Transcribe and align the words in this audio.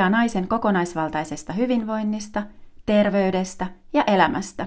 Asiaa 0.00 0.10
naisen 0.10 0.48
kokonaisvaltaisesta 0.48 1.52
hyvinvoinnista, 1.52 2.42
terveydestä 2.86 3.66
ja 3.92 4.04
elämästä. 4.06 4.66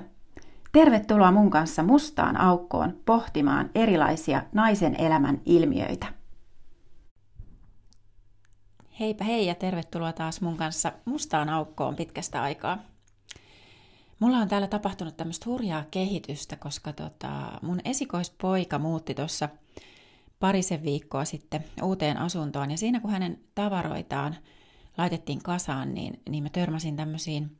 Tervetuloa 0.71 1.31
mun 1.31 1.49
kanssa 1.49 1.83
mustaan 1.83 2.37
aukkoon 2.37 2.97
pohtimaan 3.05 3.69
erilaisia 3.75 4.43
naisen 4.51 4.95
elämän 4.95 5.41
ilmiöitä. 5.45 6.05
Heipä 8.99 9.23
hei 9.23 9.45
ja 9.45 9.55
tervetuloa 9.55 10.13
taas 10.13 10.41
mun 10.41 10.57
kanssa 10.57 10.91
mustaan 11.05 11.49
aukkoon 11.49 11.95
pitkästä 11.95 12.41
aikaa. 12.43 12.77
Mulla 14.19 14.37
on 14.37 14.47
täällä 14.47 14.67
tapahtunut 14.67 15.17
tämmöistä 15.17 15.45
hurjaa 15.49 15.83
kehitystä, 15.91 16.55
koska 16.55 16.93
tota, 16.93 17.29
mun 17.61 17.79
esikoispoika 17.85 18.79
muutti 18.79 19.13
tuossa 19.13 19.49
parisen 20.39 20.83
viikkoa 20.83 21.25
sitten 21.25 21.65
uuteen 21.83 22.17
asuntoon. 22.17 22.71
Ja 22.71 22.77
siinä 22.77 22.99
kun 22.99 23.11
hänen 23.11 23.39
tavaroitaan 23.55 24.35
laitettiin 24.97 25.43
kasaan, 25.43 25.93
niin, 25.93 26.21
niin 26.29 26.43
mä 26.43 26.49
törmäsin 26.49 26.95
tämmöisiin, 26.95 27.57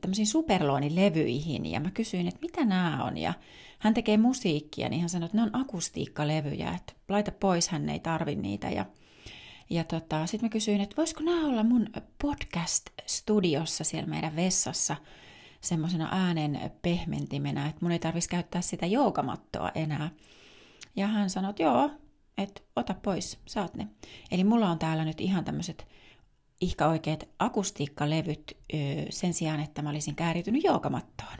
tämmöisiin 0.00 0.26
superloonilevyihin 0.26 1.66
ja 1.66 1.80
mä 1.80 1.90
kysyin, 1.90 2.28
että 2.28 2.40
mitä 2.40 2.64
nämä 2.64 3.04
on. 3.04 3.18
Ja 3.18 3.34
hän 3.78 3.94
tekee 3.94 4.16
musiikkia, 4.16 4.88
niin 4.88 5.00
hän 5.00 5.08
sanoi, 5.08 5.26
että 5.26 5.36
ne 5.36 5.42
on 5.42 5.60
akustiikkalevyjä, 5.60 6.74
että 6.74 6.92
laita 7.08 7.32
pois, 7.32 7.68
hän 7.68 7.88
ei 7.88 8.00
tarvi 8.00 8.34
niitä. 8.34 8.70
Ja, 8.70 8.86
ja 9.70 9.84
tota, 9.84 10.26
sitten 10.26 10.46
mä 10.46 10.50
kysyin, 10.50 10.80
että 10.80 10.96
voisiko 10.96 11.22
nämä 11.22 11.46
olla 11.46 11.62
mun 11.62 11.86
podcast-studiossa 12.24 13.84
siellä 13.84 14.08
meidän 14.08 14.36
vessassa 14.36 14.96
semmoisena 15.60 16.08
äänen 16.12 16.70
pehmentimenä, 16.82 17.66
että 17.66 17.78
mun 17.80 17.92
ei 17.92 17.98
tarvitsisi 17.98 18.28
käyttää 18.30 18.60
sitä 18.60 18.86
joogamattoa 18.86 19.70
enää. 19.74 20.10
Ja 20.96 21.06
hän 21.06 21.30
sanoi, 21.30 21.50
että 21.50 21.62
joo, 21.62 21.90
että 22.38 22.60
ota 22.76 22.94
pois, 22.94 23.38
saat 23.46 23.74
ne. 23.74 23.88
Eli 24.30 24.44
mulla 24.44 24.70
on 24.70 24.78
täällä 24.78 25.04
nyt 25.04 25.20
ihan 25.20 25.44
tämmöiset 25.44 25.88
ihka 26.60 26.86
oikeat 26.86 27.28
akustiikkalevyt 27.38 28.56
sen 29.10 29.34
sijaan, 29.34 29.60
että 29.60 29.82
mä 29.82 29.90
olisin 29.90 30.14
kääriytynyt 30.14 30.64
joogamattoon. 30.64 31.38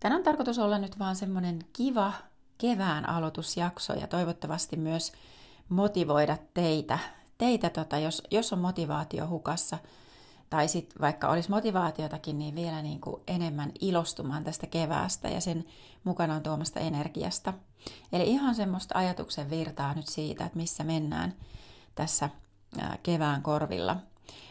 Tänään 0.00 0.18
on 0.18 0.24
tarkoitus 0.24 0.58
olla 0.58 0.78
nyt 0.78 0.98
vaan 0.98 1.16
semmoinen 1.16 1.58
kiva 1.72 2.12
kevään 2.58 3.08
aloitusjakso 3.08 3.92
ja 3.92 4.06
toivottavasti 4.06 4.76
myös 4.76 5.12
motivoida 5.68 6.36
teitä, 6.54 6.98
teitä 7.38 7.70
tota, 7.70 7.98
jos, 7.98 8.22
jos 8.30 8.52
on 8.52 8.58
motivaatio 8.58 9.28
hukassa– 9.28 9.78
tai 10.50 10.68
sitten 10.68 11.00
vaikka 11.00 11.28
olisi 11.28 11.50
motivaatiotakin, 11.50 12.38
niin 12.38 12.54
vielä 12.54 12.82
niin 12.82 13.00
kuin 13.00 13.22
enemmän 13.26 13.72
ilostumaan 13.80 14.44
tästä 14.44 14.66
keväästä 14.66 15.28
ja 15.28 15.40
sen 15.40 15.64
mukanaan 16.04 16.42
tuomasta 16.42 16.80
energiasta. 16.80 17.52
Eli 18.12 18.30
ihan 18.30 18.54
semmoista 18.54 18.98
ajatuksen 18.98 19.50
virtaa 19.50 19.94
nyt 19.94 20.06
siitä, 20.06 20.44
että 20.44 20.58
missä 20.58 20.84
mennään 20.84 21.34
tässä 21.94 22.30
kevään 23.02 23.42
korvilla. 23.42 23.96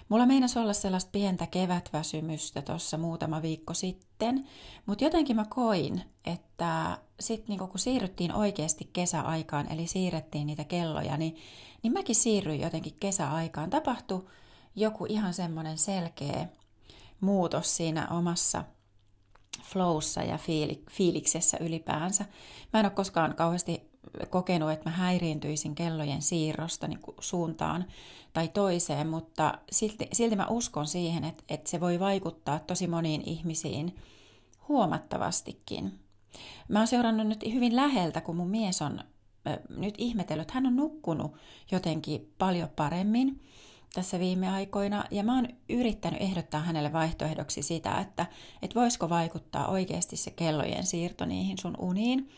Mulla 0.10 0.26
meinasi 0.26 0.60
olla 0.60 0.74
sellaista 0.74 1.12
pientä 1.12 1.48
kevätväsymystä 1.48 2.62
tuossa 2.62 2.98
muutama 2.98 3.42
viikko 3.42 3.74
sitten, 3.74 4.48
mutta 4.86 5.04
jotenkin 5.04 5.36
mä 5.36 5.46
koin, 5.50 6.02
että 6.26 6.98
sitten 7.20 7.58
niin 7.58 7.70
kun 7.70 7.80
siirryttiin 7.80 8.34
oikeasti 8.34 8.90
kesäaikaan, 8.94 9.72
eli 9.72 9.88
siirrettiin 9.88 10.48
niitä 10.48 10.64
kelloja, 10.64 11.18
niin, 11.18 11.36
niin 11.84 11.94
mäkin 11.94 12.16
siirryin 12.16 12.62
jotenkin 12.62 12.96
kesäaikaan. 13.00 13.70
Tapahtui 13.70 14.28
joku 14.76 15.06
ihan 15.10 15.34
semmoinen 15.34 15.78
selkeä 15.78 16.48
muutos 17.22 17.78
siinä 17.78 18.08
omassa 18.08 18.64
flowssa 19.64 20.24
ja 20.24 20.38
fiili, 20.38 20.84
fiiliksessä 20.92 21.58
ylipäänsä. 21.62 22.26
Mä 22.74 22.80
en 22.80 22.86
ole 22.86 22.94
koskaan 22.94 23.36
kauheasti 23.36 23.92
kokenut, 24.30 24.72
että 24.72 24.90
mä 24.90 24.96
häiriintyisin 24.96 25.76
kellojen 25.76 26.22
siirrosta 26.22 26.88
niin 26.88 27.00
suuntaan 27.20 27.86
tai 28.34 28.48
toiseen, 28.48 29.08
mutta 29.08 29.58
silti, 29.72 30.08
silti 30.14 30.36
mä 30.36 30.48
uskon 30.50 30.88
siihen, 30.88 31.24
että, 31.24 31.44
että 31.50 31.70
se 31.70 31.80
voi 31.80 32.00
vaikuttaa 32.00 32.60
tosi 32.60 32.88
moniin 32.88 33.22
ihmisiin 33.26 33.96
huomattavastikin. 34.68 36.00
Mä 36.68 36.80
oon 36.80 36.88
seurannut 36.88 37.28
nyt 37.28 37.54
hyvin 37.54 37.76
läheltä, 37.76 38.22
kun 38.22 38.36
mun 38.36 38.50
mies 38.50 38.82
on 38.82 39.00
nyt 39.78 39.96
ihmetellyt, 39.98 40.42
että 40.42 40.54
hän 40.54 40.66
on 40.66 40.76
nukkunut 40.76 41.32
jotenkin 41.72 42.34
paljon 42.38 42.70
paremmin 42.76 43.42
tässä 43.94 44.20
viime 44.20 44.50
aikoina, 44.50 45.04
ja 45.12 45.24
mä 45.24 45.36
oon 45.36 45.48
yrittänyt 45.70 46.22
ehdottaa 46.22 46.62
hänelle 46.62 46.94
vaihtoehdoksi 46.94 47.62
sitä, 47.62 47.98
että, 48.02 48.26
että 48.62 48.80
voisiko 48.80 49.10
vaikuttaa 49.10 49.68
oikeasti 49.68 50.18
se 50.18 50.32
kellojen 50.32 50.86
siirto 50.86 51.26
niihin 51.26 51.58
sun 51.58 51.76
uniin. 51.80 52.30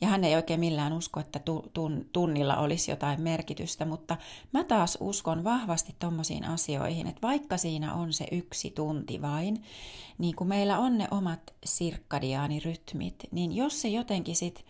Ja 0.00 0.08
hän 0.08 0.24
ei 0.24 0.36
oikein 0.36 0.60
millään 0.60 0.92
usko, 0.92 1.20
että 1.20 1.38
tun, 1.74 2.06
tunnilla 2.12 2.56
olisi 2.56 2.90
jotain 2.90 3.20
merkitystä, 3.20 3.84
mutta 3.84 4.16
mä 4.52 4.64
taas 4.64 4.98
uskon 5.00 5.44
vahvasti 5.44 5.94
tommosiin 5.98 6.44
asioihin, 6.44 7.06
että 7.06 7.22
vaikka 7.22 7.56
siinä 7.56 7.94
on 7.94 8.12
se 8.12 8.26
yksi 8.32 8.70
tunti 8.70 9.22
vain, 9.22 9.62
niin 10.18 10.36
kun 10.36 10.48
meillä 10.48 10.78
on 10.78 10.98
ne 10.98 11.08
omat 11.10 11.54
sirkkadiaanirytmit, 11.64 13.14
niin 13.30 13.56
jos 13.56 13.80
se 13.80 13.88
jotenkin 13.88 14.36
sitten 14.36 14.64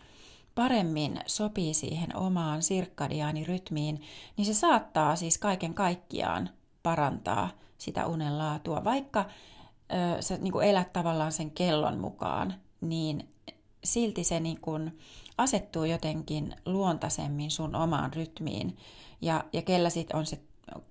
paremmin 0.54 1.20
sopii 1.26 1.74
siihen 1.74 2.16
omaan 2.16 2.62
sirkkadiaanirytmiin, 2.62 4.02
niin 4.36 4.46
se 4.46 4.54
saattaa 4.54 5.16
siis 5.16 5.38
kaiken 5.38 5.74
kaikkiaan 5.74 6.50
parantaa 6.82 7.50
sitä 7.78 8.06
unen 8.06 8.38
laatua. 8.38 8.84
Vaikka 8.84 9.24
ö, 9.92 10.22
sä 10.22 10.36
niin 10.36 10.52
kuin 10.52 10.66
elät 10.66 10.92
tavallaan 10.92 11.32
sen 11.32 11.50
kellon 11.50 11.98
mukaan, 11.98 12.54
niin 12.80 13.28
silti 13.84 14.24
se 14.24 14.40
niin 14.40 14.60
kuin 14.60 14.98
asettuu 15.38 15.84
jotenkin 15.84 16.56
luontaisemmin 16.66 17.50
sun 17.50 17.76
omaan 17.76 18.12
rytmiin. 18.12 18.76
Ja, 19.20 19.44
ja 19.52 19.62
kellä 19.62 19.90
sit 19.90 20.10
on 20.12 20.26
se, 20.26 20.40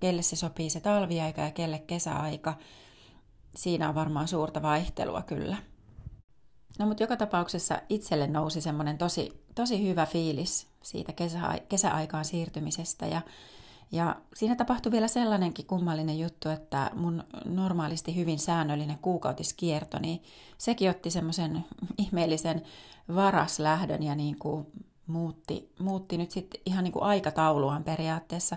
kelle 0.00 0.22
se 0.22 0.36
sopii 0.36 0.70
se 0.70 0.80
talviaika 0.80 1.40
ja 1.40 1.50
kelle 1.50 1.78
kesäaika, 1.78 2.54
siinä 3.56 3.88
on 3.88 3.94
varmaan 3.94 4.28
suurta 4.28 4.62
vaihtelua 4.62 5.22
kyllä. 5.22 5.56
No 6.78 6.86
mutta 6.86 7.02
joka 7.02 7.16
tapauksessa 7.16 7.80
itselle 7.88 8.26
nousi 8.26 8.60
semmoinen 8.60 8.98
tosi, 8.98 9.42
tosi 9.54 9.88
hyvä 9.88 10.06
fiilis 10.06 10.66
siitä 10.82 11.12
kesä, 11.12 11.40
kesäaikaan 11.68 12.24
siirtymisestä 12.24 13.06
ja, 13.06 13.20
ja 13.92 14.16
siinä 14.34 14.56
tapahtui 14.56 14.92
vielä 14.92 15.08
sellainenkin 15.08 15.66
kummallinen 15.66 16.18
juttu, 16.18 16.48
että 16.48 16.90
mun 16.94 17.24
normaalisti 17.44 18.16
hyvin 18.16 18.38
säännöllinen 18.38 18.98
kuukautiskierto, 18.98 19.98
niin 19.98 20.22
sekin 20.58 20.90
otti 20.90 21.10
semmoisen 21.10 21.64
ihmeellisen 21.98 22.62
varaslähdön 23.14 24.02
ja 24.02 24.14
niin 24.14 24.38
kuin 24.38 24.66
muutti, 25.06 25.72
muutti 25.78 26.18
nyt 26.18 26.30
sitten 26.30 26.60
ihan 26.66 26.84
niin 26.84 26.92
kuin 26.92 27.02
aikatauluaan 27.02 27.84
periaatteessa. 27.84 28.56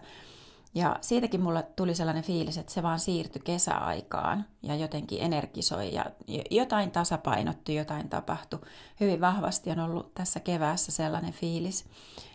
Ja 0.76 0.96
siitäkin 1.02 1.42
mulla 1.42 1.62
tuli 1.62 1.96
sellainen 1.96 2.24
fiilis, 2.24 2.58
että 2.58 2.74
se 2.74 2.84
vaan 2.84 3.00
siirtyi 3.00 3.42
kesäaikaan 3.46 4.46
ja 4.64 4.76
jotenkin 4.76 5.22
energisoi 5.22 5.94
ja 5.94 6.06
jotain 6.52 6.92
tasapainottui, 6.92 7.76
jotain 7.76 8.10
tapahtui. 8.10 8.60
Hyvin 9.00 9.22
vahvasti 9.22 9.72
on 9.72 9.80
ollut 9.80 10.14
tässä 10.14 10.40
keväässä 10.40 10.92
sellainen 10.92 11.34
fiilis, 11.34 11.86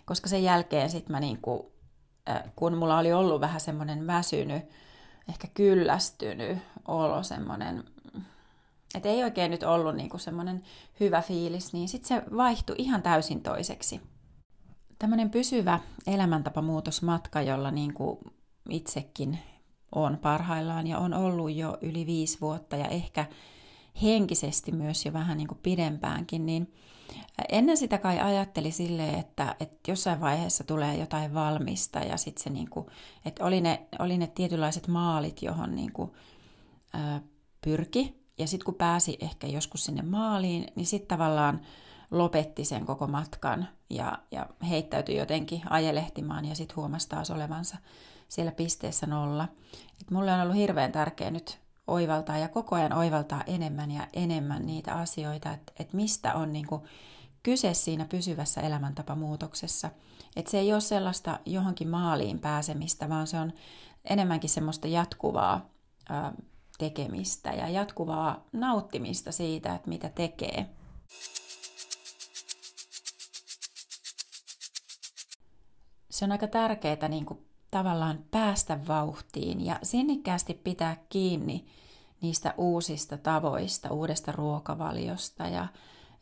koska 0.05 0.29
sen 0.29 0.43
jälkeen 0.43 0.91
sitten 0.91 1.13
mä 1.13 1.21
niinku, 1.21 1.73
kun 2.57 2.77
mulla 2.77 2.99
oli 2.99 3.13
ollut 3.13 3.41
vähän 3.41 3.61
semmoinen 3.61 4.07
väsynyt, 4.07 4.63
ehkä 5.29 5.49
kyllästynyt 5.55 6.59
olo 6.89 7.23
semmoinen, 7.23 7.85
että 8.95 9.09
ei 9.09 9.25
oikein 9.25 9.51
nyt 9.51 9.63
ollut 9.63 9.97
niinku 9.97 10.19
semmoinen 10.19 10.63
hyvä 11.01 11.23
fiilis, 11.23 11.73
niin 11.73 11.89
sitten 11.89 12.09
se 12.09 12.37
vaihtui 12.37 12.77
ihan 12.79 13.03
täysin 13.03 13.43
toiseksi 13.43 14.01
tämmöinen 15.01 15.31
pysyvä 15.31 15.81
elämäntapamuutosmatka, 16.07 17.43
jolla 17.43 17.71
niin 17.71 17.95
kuin 17.95 18.19
itsekin 18.69 19.39
on 19.95 20.19
parhaillaan 20.23 20.87
ja 20.87 20.99
on 20.99 21.15
ollut 21.15 21.55
jo 21.55 21.79
yli 21.81 22.07
viisi 22.07 22.39
vuotta 22.41 22.77
ja 22.77 22.89
ehkä 22.89 23.27
henkisesti 24.03 24.73
myös 24.73 25.07
jo 25.07 25.13
vähän 25.13 25.37
niin 25.37 25.49
kuin 25.49 25.61
pidempäänkin, 25.63 26.47
niin 26.47 26.75
ennen 27.49 27.77
sitä 27.77 27.99
kai 27.99 28.21
ajatteli 28.21 28.71
silleen, 28.71 29.19
että, 29.19 29.57
että 29.61 29.91
jossain 29.91 30.21
vaiheessa 30.21 30.65
tulee 30.65 30.97
jotain 30.97 31.35
valmista 31.35 31.99
ja 31.99 32.17
sitten 32.17 32.45
se 32.45 32.51
niin 32.51 32.71
kuin, 32.71 32.87
että 33.25 33.45
oli 33.45 33.61
ne, 33.61 33.87
oli 33.99 34.19
ne 34.19 34.27
tietynlaiset 34.27 34.89
maalit, 34.89 35.43
johon 35.43 35.77
niin 35.77 35.93
kuin, 35.93 36.11
ää, 36.93 37.21
pyrki. 37.61 38.21
Ja 38.39 38.47
sitten 38.47 38.65
kun 38.65 38.75
pääsi 38.75 39.19
ehkä 39.21 39.47
joskus 39.47 39.85
sinne 39.85 40.03
maaliin, 40.03 40.67
niin 40.75 40.87
sitten 40.87 41.19
tavallaan 41.19 41.61
lopetti 42.11 42.65
sen 42.65 42.87
koko 42.87 43.07
matkan 43.07 43.69
ja, 43.91 44.19
ja 44.31 44.47
heittäytyi 44.69 45.17
jotenkin 45.17 45.63
ajelehtimaan 45.71 46.45
ja 46.45 46.55
sitten 46.55 46.77
huomasi 46.77 47.09
taas 47.09 47.31
olevansa 47.31 47.77
siellä 48.29 48.53
pisteessä 48.53 49.07
nolla. 49.07 49.49
Et 50.01 50.11
mulle 50.11 50.33
on 50.33 50.41
ollut 50.41 50.57
hirveän 50.57 50.93
tärkeää 50.93 51.31
nyt 51.31 51.61
oivaltaa 51.87 52.39
ja 52.39 52.49
koko 52.49 52.77
ajan 52.77 52.93
oivaltaa 52.93 53.43
enemmän 53.47 53.91
ja 53.91 54.07
enemmän 54.13 54.67
niitä 54.67 54.95
asioita, 54.95 55.53
että 55.53 55.73
et 55.79 55.93
mistä 55.93 56.35
on 56.35 56.53
niinku 56.53 56.87
kyse 57.43 57.75
siinä 57.75 58.05
pysyvässä 58.05 58.61
elämäntapamuutoksessa. 58.61 59.91
Että 60.37 60.51
se 60.51 60.59
ei 60.59 60.73
ole 60.73 60.81
sellaista 60.81 61.39
johonkin 61.47 61.89
maaliin 61.89 62.39
pääsemistä, 62.39 63.09
vaan 63.09 63.27
se 63.27 63.39
on 63.39 63.53
enemmänkin 64.05 64.51
semmoista 64.51 64.87
jatkuvaa 64.87 65.71
ää, 66.09 66.33
tekemistä 66.79 67.51
ja 67.51 67.69
jatkuvaa 67.69 68.45
nauttimista 68.53 69.33
siitä, 69.33 69.75
että 69.75 69.89
mitä 69.89 70.09
tekee. 70.09 70.67
Se 76.21 76.25
on 76.25 76.33
aika 76.33 76.47
tärkeää 76.47 77.09
niin 77.09 77.27
kuin 77.27 77.47
tavallaan 77.71 78.19
päästä 78.31 78.79
vauhtiin 78.89 79.67
ja 79.67 79.79
sinnikkäästi 79.83 80.55
pitää 80.55 80.97
kiinni 81.09 81.67
niistä 82.21 82.55
uusista 82.57 83.19
tavoista, 83.19 83.93
uudesta 83.93 84.33
ruokavaliosta 84.33 85.49
ja, 85.49 85.67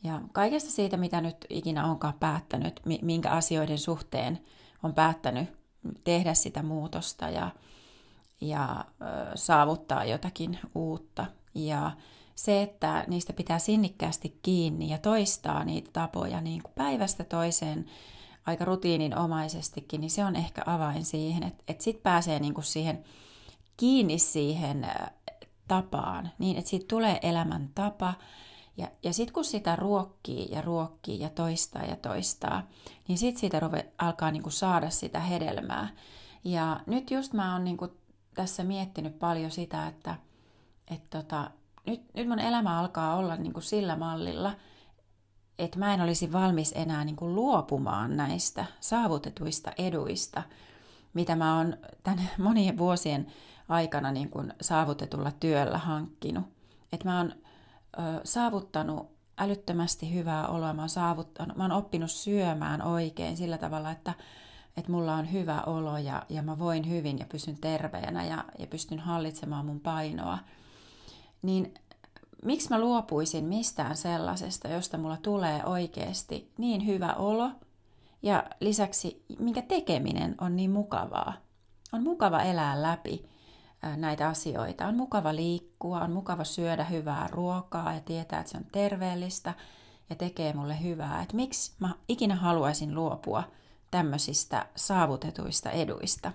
ja 0.05 0.21
kaikesta 0.33 0.71
siitä, 0.71 0.97
mitä 0.97 1.21
nyt 1.21 1.37
ikinä 1.49 1.87
onkaan 1.87 2.15
päättänyt, 2.21 2.81
minkä 3.03 3.31
asioiden 3.31 3.79
suhteen 3.79 4.39
on 4.83 4.95
päättänyt 4.95 5.49
tehdä 6.05 6.35
sitä 6.35 6.62
muutosta 6.62 7.29
ja, 7.29 7.50
ja 8.41 8.85
saavuttaa 9.35 10.05
jotakin 10.05 10.59
uutta. 10.75 11.27
Ja 11.55 11.91
se, 12.35 12.62
että 12.62 13.05
niistä 13.09 13.33
pitää 13.33 13.59
sinnikkäästi 13.59 14.39
kiinni 14.43 14.91
ja 14.91 14.99
toistaa 14.99 15.65
niitä 15.65 15.91
tapoja 15.93 16.41
niin 16.41 16.62
kuin 16.62 16.73
päivästä 16.75 17.25
toiseen 17.25 17.87
aika 18.49 18.65
rutiininomaisestikin, 18.65 20.00
niin 20.00 20.11
se 20.11 20.25
on 20.25 20.37
ehkä 20.37 20.62
avain 20.67 21.05
siihen, 21.05 21.43
että, 21.43 21.65
että 21.69 21.85
sitten 21.85 22.03
pääsee 22.03 22.39
niin 22.39 22.55
kuin 22.55 22.65
siihen 22.65 23.05
kiinni 23.77 24.19
siihen 24.19 24.87
tapaan, 25.69 26.31
niin 26.39 26.56
että 26.56 26.71
siitä 26.71 26.87
tulee 26.89 27.19
elämäntapa. 27.23 28.15
Ja, 28.77 28.89
ja 29.03 29.12
sitten 29.12 29.35
kun 29.35 29.45
sitä 29.45 29.77
ruokkii 29.77 30.49
ja 30.50 30.62
ruokkii 30.62 31.21
ja 31.21 31.29
toistaa 31.29 31.85
ja 31.85 31.97
toistaa, 31.97 32.62
niin 33.09 33.19
sitten 33.19 33.41
siitä 33.41 33.61
ruve, 33.61 33.93
alkaa 33.99 34.31
niinku 34.31 34.50
saada 34.50 34.91
sitä 34.91 35.21
hedelmää. 35.21 35.89
Ja 36.45 36.81
nyt 36.87 37.11
just 37.11 37.33
mä 37.33 37.53
oon 37.53 37.65
niinku 37.65 37.89
tässä 38.35 38.65
miettinyt 38.65 39.19
paljon 39.19 39.50
sitä, 39.50 39.87
että 39.87 40.15
et 40.91 41.11
tota, 41.11 41.50
nyt, 41.87 42.15
nyt 42.15 42.29
mun 42.29 42.39
elämä 42.39 42.79
alkaa 42.79 43.17
olla 43.17 43.37
niinku 43.37 43.61
sillä 43.61 43.97
mallilla, 43.97 44.53
että 45.58 45.78
mä 45.78 45.94
en 45.94 46.00
olisi 46.00 46.32
valmis 46.32 46.72
enää 46.76 47.05
niinku 47.05 47.34
luopumaan 47.34 48.16
näistä 48.16 48.64
saavutetuista 48.81 49.72
eduista, 49.78 50.43
mitä 51.14 51.37
mä 51.37 51.56
oon 51.56 51.76
tämän 52.02 52.31
monien 52.38 52.78
vuosien 52.78 53.26
aikana 53.69 54.12
niin 54.12 54.31
kuin 54.31 54.52
saavutetulla 54.60 55.32
työllä 55.40 55.78
hankkinut. 55.78 56.44
Että 56.93 57.08
mä 57.08 57.19
oon 57.19 57.32
ö, 57.99 58.20
saavuttanut 58.25 59.19
älyttömästi 59.38 60.14
hyvää 60.14 60.49
oloa, 60.49 60.72
mä 60.72 60.82
oon, 60.82 60.88
saavuttanut, 60.88 61.56
mä 61.56 61.64
oon 61.64 61.72
oppinut 61.72 62.11
syömään 62.11 62.82
oikein 62.82 63.37
sillä 63.37 63.58
tavalla, 63.58 63.90
että, 63.90 64.14
että 64.76 64.93
mulla 64.93 65.14
on 65.14 65.32
hyvä 65.32 65.62
olo 65.62 65.99
ja, 65.99 66.22
ja 66.28 66.43
mä 66.43 66.58
voin 66.58 66.88
hyvin 66.88 67.19
ja 67.19 67.26
pysyn 67.28 67.56
terveenä 67.61 68.25
ja, 68.25 68.44
ja 68.58 68.66
pystyn 68.66 68.99
hallitsemaan 68.99 69.66
mun 69.66 69.81
painoa. 69.81 70.38
Niin 71.43 71.75
miksi 72.44 72.69
mä 72.70 72.81
luopuisin 72.81 73.44
mistään 73.44 73.96
sellaisesta, 73.96 74.69
josta 74.69 74.99
mulla 74.99 75.17
tulee 75.17 75.64
oikeasti 75.64 76.52
niin 76.58 76.87
hyvä 76.87 77.14
olo 77.14 77.50
ja 78.23 78.44
lisäksi 78.61 79.25
minkä 79.38 79.62
tekeminen 79.62 80.35
on 80.40 80.56
niin 80.56 80.70
mukavaa. 80.70 81.32
On 81.93 82.02
mukava 82.02 82.43
elää 82.43 82.82
läpi 82.82 83.25
näitä 83.96 84.29
asioita. 84.29 84.87
On 84.87 84.96
mukava 84.96 85.35
liikkua, 85.35 86.00
on 86.00 86.11
mukava 86.11 86.44
syödä 86.44 86.85
hyvää 86.85 87.29
ruokaa 87.31 87.93
ja 87.94 88.00
tietää, 88.00 88.40
että 88.40 88.52
se 88.52 88.58
on 88.58 88.67
terveellistä 88.73 89.55
ja 90.11 90.17
tekee 90.17 90.52
mulle 90.52 90.82
hyvää. 90.82 91.23
Että 91.23 91.37
miksi 91.37 91.73
mä 91.79 91.94
ikinä 92.08 92.37
haluaisin 92.37 92.94
luopua 92.94 93.43
tämmöisistä 93.90 94.67
saavutetuista 94.76 95.70
eduista. 95.70 96.32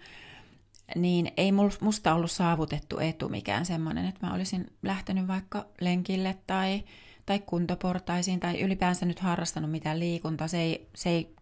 niin 0.95 1.31
ei 1.37 1.51
musta 1.81 2.13
ollut 2.13 2.31
saavutettu 2.31 2.99
etu 2.99 3.29
mikään 3.29 3.65
semmoinen, 3.65 4.05
että 4.05 4.27
mä 4.27 4.33
olisin 4.33 4.67
lähtenyt 4.83 5.27
vaikka 5.27 5.65
lenkille 5.81 6.37
tai, 6.47 6.83
tai 7.29 7.39
kuntoportaisiin 7.39 8.39
tai 8.39 8.61
ylipäänsä 8.61 9.05
nyt 9.05 9.19
harrastanut 9.19 9.71
mitään 9.71 9.99
liikuntaa. 9.99 10.47
Se 10.47 10.61
ei, 10.61 10.89
se 10.95 11.09
ei 11.09 11.35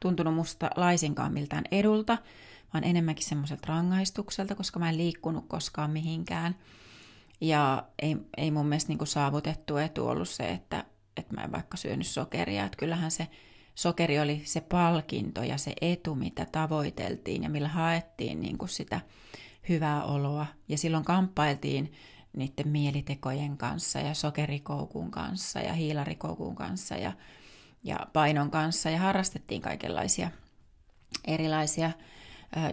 tuntunut 0.00 0.34
musta 0.34 0.70
laisinkaan 0.76 1.32
miltään 1.32 1.64
edulta, 1.70 2.18
vaan 2.74 2.84
enemmänkin 2.84 3.26
semmoiselta 3.26 3.66
rangaistukselta, 3.66 4.54
koska 4.54 4.78
mä 4.78 4.88
en 4.88 4.96
liikkunut 4.96 5.44
koskaan 5.48 5.90
mihinkään. 5.90 6.56
Ja 7.40 7.84
ei, 8.02 8.16
ei 8.36 8.50
mun 8.50 8.66
mielestä 8.66 8.92
niin 8.92 9.06
saavutettu 9.06 9.76
etu 9.76 10.06
ollut 10.06 10.28
se, 10.28 10.48
että 10.48 10.84
että 11.16 11.34
mä 11.34 11.44
en 11.44 11.52
vaikka 11.52 11.76
syönyt 11.76 12.06
sokeria. 12.06 12.64
Että 12.64 12.78
kyllähän 12.78 13.10
se 13.10 13.28
sokeri 13.74 14.20
oli 14.20 14.42
se 14.44 14.60
palkinto 14.60 15.42
ja 15.42 15.58
se 15.58 15.72
etu, 15.80 16.14
mitä 16.14 16.46
tavoiteltiin 16.52 17.42
ja 17.42 17.50
millä 17.50 17.68
haettiin 17.68 18.40
niin 18.40 18.58
sitä 18.66 19.00
hyvää 19.68 20.04
oloa. 20.04 20.46
Ja 20.68 20.78
silloin 20.78 21.04
kamppailtiin 21.04 21.92
niiden 22.36 22.68
mielitekojen 22.68 23.56
kanssa 23.56 23.98
ja 23.98 24.14
sokerikoukun 24.14 25.10
kanssa 25.10 25.60
ja 25.60 25.72
hiilarikoukun 25.72 26.54
kanssa 26.54 26.94
ja, 26.94 27.12
ja 27.84 28.06
painon 28.12 28.50
kanssa. 28.50 28.90
Ja 28.90 28.98
harrastettiin 28.98 29.60
kaikenlaisia 29.62 30.30
erilaisia 31.26 31.90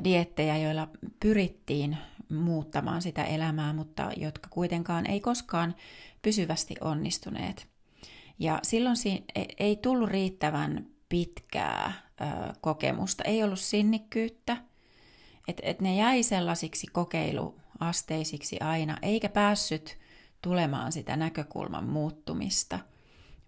diettejä, 0.04 0.58
joilla 0.58 0.88
pyrittiin 1.20 1.98
muuttamaan 2.30 3.02
sitä 3.02 3.24
elämää, 3.24 3.74
mutta 3.74 4.12
jotka 4.18 4.50
kuitenkaan 4.50 5.06
ei 5.10 5.20
koskaan 5.20 5.76
pysyvästi 6.22 6.76
onnistuneet. 6.82 7.68
Ja 8.40 8.60
silloin 8.64 8.98
siinä 8.98 9.26
ei 9.60 9.76
tullut 9.76 10.10
riittävän 10.10 10.86
pitkää 11.10 11.94
kokemusta, 12.62 13.24
ei 13.24 13.44
ollut 13.44 13.60
sinnikkyyttä, 13.60 14.58
että 15.48 15.64
et 15.66 15.82
ne 15.82 15.96
jäi 15.96 16.24
sellaisiksi 16.24 16.88
kokeiluasteisiksi 17.82 18.60
aina, 18.60 18.98
eikä 19.02 19.30
päässyt 19.30 19.98
tulemaan 20.42 20.92
sitä 20.92 21.16
näkökulman 21.16 21.90
muuttumista, 21.90 22.80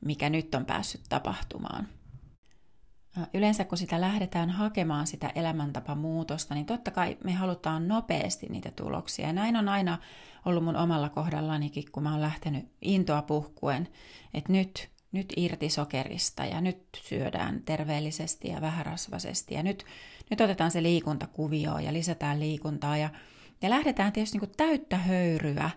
mikä 0.01 0.29
nyt 0.29 0.55
on 0.55 0.65
päässyt 0.65 1.01
tapahtumaan. 1.09 1.87
Yleensä 3.33 3.65
kun 3.65 3.77
sitä 3.77 4.01
lähdetään 4.01 4.49
hakemaan 4.49 5.07
sitä 5.07 5.31
elämäntapamuutosta, 5.35 6.55
niin 6.55 6.65
totta 6.65 6.91
kai 6.91 7.17
me 7.23 7.33
halutaan 7.33 7.87
nopeasti 7.87 8.47
niitä 8.49 8.71
tuloksia. 8.71 9.27
Ja 9.27 9.33
näin 9.33 9.55
on 9.55 9.69
aina 9.69 9.97
ollut 10.45 10.63
mun 10.63 10.75
omalla 10.75 11.09
kohdallanikin, 11.09 11.91
kun 11.91 12.03
mä 12.03 12.11
oon 12.11 12.21
lähtenyt 12.21 12.65
intoa 12.81 13.21
puhkuen, 13.21 13.87
että 14.33 14.51
nyt, 14.51 14.89
nyt 15.11 15.33
irti 15.37 15.69
sokerista 15.69 16.45
ja 16.45 16.61
nyt 16.61 16.81
syödään 16.97 17.61
terveellisesti 17.65 18.47
ja 18.47 18.61
vähärasvaisesti 18.61 19.53
ja 19.53 19.63
nyt, 19.63 19.85
nyt 20.29 20.41
otetaan 20.41 20.71
se 20.71 20.83
liikuntakuvio 20.83 21.77
ja 21.77 21.93
lisätään 21.93 22.39
liikuntaa 22.39 22.97
ja, 22.97 23.09
ja 23.63 23.69
lähdetään 23.69 24.13
tietysti 24.13 24.37
niin 24.37 24.47
kuin 24.47 24.57
täyttä 24.57 24.97
höyryä 24.97 25.69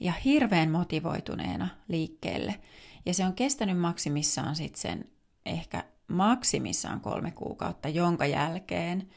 ja 0.00 0.12
hirveän 0.12 0.70
motivoituneena 0.70 1.68
liikkeelle. 1.88 2.60
Ja 3.06 3.14
se 3.14 3.24
on 3.24 3.34
kestänyt 3.34 3.78
maksimissaan 3.78 4.56
sitten 4.56 4.80
sen 4.80 5.04
ehkä 5.46 5.84
maksimissaan 6.08 7.00
kolme 7.00 7.30
kuukautta, 7.30 7.88
jonka 7.88 8.26
jälkeen 8.26 9.08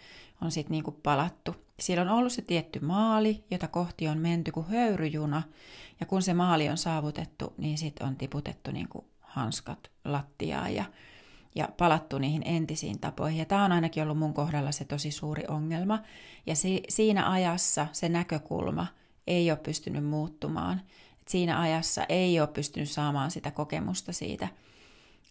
on 0.42 0.52
sitten 0.52 0.72
niinku 0.72 0.92
palattu. 0.92 1.56
Siellä 1.80 2.02
on 2.02 2.10
ollut 2.18 2.34
se 2.34 2.42
tietty 2.42 2.80
maali, 2.80 3.44
jota 3.52 3.68
kohti 3.68 4.08
on 4.08 4.18
menty 4.18 4.52
kuin 4.52 4.68
höyryjuna, 4.68 5.44
ja 6.00 6.06
kun 6.06 6.22
se 6.22 6.34
maali 6.34 6.70
on 6.70 6.78
saavutettu, 6.78 7.54
niin 7.58 7.78
sitten 7.78 8.08
on 8.08 8.16
tiputettu 8.16 8.72
niinku 8.72 9.08
hanskat 9.20 9.92
lattiaan 10.06 10.76
ja, 10.76 10.86
ja 11.56 11.70
palattu 11.78 12.18
niihin 12.18 12.42
entisiin 12.46 13.00
tapoihin. 13.00 13.40
Ja 13.40 13.46
tämä 13.46 13.66
on 13.66 13.72
ainakin 13.72 14.04
ollut 14.04 14.18
mun 14.18 14.34
kohdalla 14.34 14.72
se 14.72 14.86
tosi 14.86 15.12
suuri 15.12 15.44
ongelma. 15.48 16.00
Ja 16.46 16.56
si, 16.56 16.84
siinä 16.90 17.32
ajassa 17.32 17.88
se 17.92 18.10
näkökulma 18.10 18.88
ei 19.28 19.52
ole 19.52 19.60
pystynyt 19.60 20.06
muuttumaan. 20.06 20.82
Et 21.22 21.28
siinä 21.28 21.60
ajassa 21.60 22.06
ei 22.10 22.40
ole 22.40 22.48
pystynyt 22.48 22.90
saamaan 22.90 23.32
sitä 23.32 23.52
kokemusta 23.52 24.14
siitä, 24.14 24.48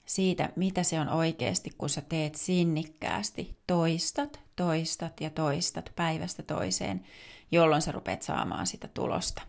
siitä, 0.06 0.48
mitä 0.56 0.82
se 0.82 1.00
on 1.00 1.08
oikeasti, 1.08 1.70
kun 1.78 1.88
sä 1.88 2.00
teet 2.00 2.34
sinnikkäästi, 2.34 3.56
toistat, 3.66 4.40
toistat 4.56 5.20
ja 5.20 5.30
toistat 5.30 5.92
päivästä 5.96 6.42
toiseen, 6.42 7.02
jolloin 7.50 7.82
sä 7.82 7.92
rupeat 7.92 8.22
saamaan 8.22 8.66
sitä 8.66 8.88
tulosta. 8.88 9.42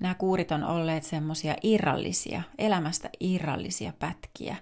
Nämä 0.00 0.14
kuurit 0.14 0.52
on 0.52 0.64
olleet 0.64 1.04
semmoisia 1.04 1.54
irrallisia, 1.62 2.42
elämästä 2.58 3.10
irrallisia 3.20 3.92
pätkiä, 3.98 4.56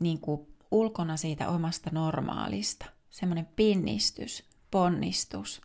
niin 0.00 0.20
kuin 0.20 0.46
ulkona 0.70 1.16
siitä 1.16 1.48
omasta 1.48 1.90
normaalista. 1.92 2.86
Semmoinen 3.10 3.48
pinnistys, 3.56 4.44
ponnistus. 4.70 5.60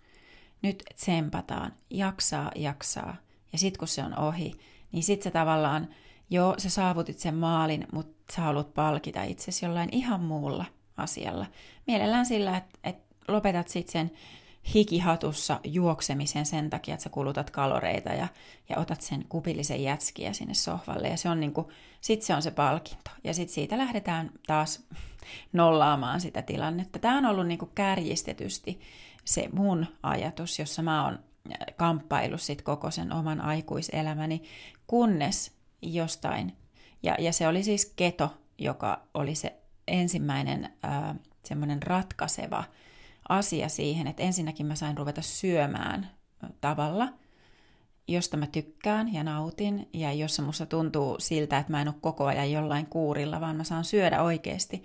Nyt 0.62 0.84
tsempataan, 0.96 1.74
jaksaa, 1.90 2.52
jaksaa– 2.56 3.16
ja 3.52 3.58
sitten 3.58 3.80
kun 3.80 3.88
se 3.88 4.04
on 4.04 4.20
ohi, 4.20 4.52
niin 4.92 5.04
sitten 5.04 5.24
se 5.24 5.32
tavallaan, 5.32 5.88
joo, 6.30 6.56
sä 6.58 6.70
saavutit 6.70 7.20
sen 7.20 7.36
maalin, 7.36 7.88
mutta 7.94 8.34
sä 8.36 8.42
haluat 8.42 8.74
palkita 8.74 9.24
itsesi 9.24 9.66
jollain 9.66 9.90
ihan 9.92 10.22
muulla 10.22 10.66
asialla. 10.98 11.46
Mielellään 11.88 12.26
sillä, 12.26 12.58
että, 12.58 12.80
että 12.84 13.16
lopetat 13.28 13.68
sitten 13.68 13.92
sen 13.92 14.18
hikihatussa 14.74 15.60
juoksemisen 15.64 16.46
sen 16.46 16.70
takia, 16.70 16.94
että 16.94 17.04
sä 17.04 17.10
kulutat 17.10 17.50
kaloreita 17.50 18.10
ja, 18.10 18.28
ja 18.70 18.78
otat 18.78 19.02
sen 19.02 19.26
kupillisen 19.30 19.84
jätskiä 19.84 20.34
sinne 20.34 20.54
sohvalle. 20.54 21.08
Ja 21.08 21.18
se 21.18 21.30
on 21.30 21.40
niinku, 21.40 21.72
sit 22.02 22.22
se 22.22 22.36
on 22.36 22.42
se 22.42 22.52
palkinto. 22.52 23.12
Ja 23.24 23.34
sitten 23.34 23.54
siitä 23.54 23.78
lähdetään 23.78 24.32
taas 24.48 24.84
nollaamaan 25.54 26.22
sitä 26.22 26.42
tilannetta. 26.42 27.00
Tämä 27.00 27.18
on 27.18 27.26
ollut 27.26 27.48
niinku 27.48 27.66
kärjistetysti 27.76 28.82
se 29.26 29.50
mun 29.54 29.86
ajatus, 30.04 30.60
jossa 30.60 30.82
mä 30.82 31.06
oon 31.06 31.20
kamppailu 31.78 32.38
sit 32.38 32.62
koko 32.62 32.92
sen 32.92 33.14
oman 33.14 33.42
aikuiselämäni, 33.42 34.44
kunnes 34.88 35.52
jostain, 35.82 36.58
ja, 37.04 37.16
ja 37.20 37.34
se 37.34 37.48
oli 37.48 37.64
siis 37.64 37.94
keto, 37.96 38.38
joka 38.58 39.02
oli 39.14 39.36
se 39.36 39.56
ensimmäinen 39.88 40.74
ää, 40.84 41.16
semmoinen 41.44 41.84
ratkaiseva 41.84 42.64
asia 43.30 43.70
siihen, 43.70 44.08
että 44.08 44.24
ensinnäkin 44.24 44.66
mä 44.66 44.76
sain 44.76 44.98
ruveta 44.98 45.22
syömään 45.22 46.10
tavalla, 46.62 47.08
josta 48.08 48.38
mä 48.38 48.48
tykkään 48.48 49.14
ja 49.14 49.24
nautin, 49.24 49.90
ja 49.94 50.14
jossa 50.14 50.42
musta 50.42 50.66
tuntuu 50.66 51.16
siltä, 51.20 51.58
että 51.58 51.72
mä 51.72 51.82
en 51.82 51.88
ole 51.88 51.96
koko 52.02 52.26
ajan 52.26 52.52
jollain 52.52 52.86
kuurilla, 52.86 53.42
vaan 53.42 53.56
mä 53.56 53.64
saan 53.64 53.84
syödä 53.84 54.24
oikeasti 54.24 54.84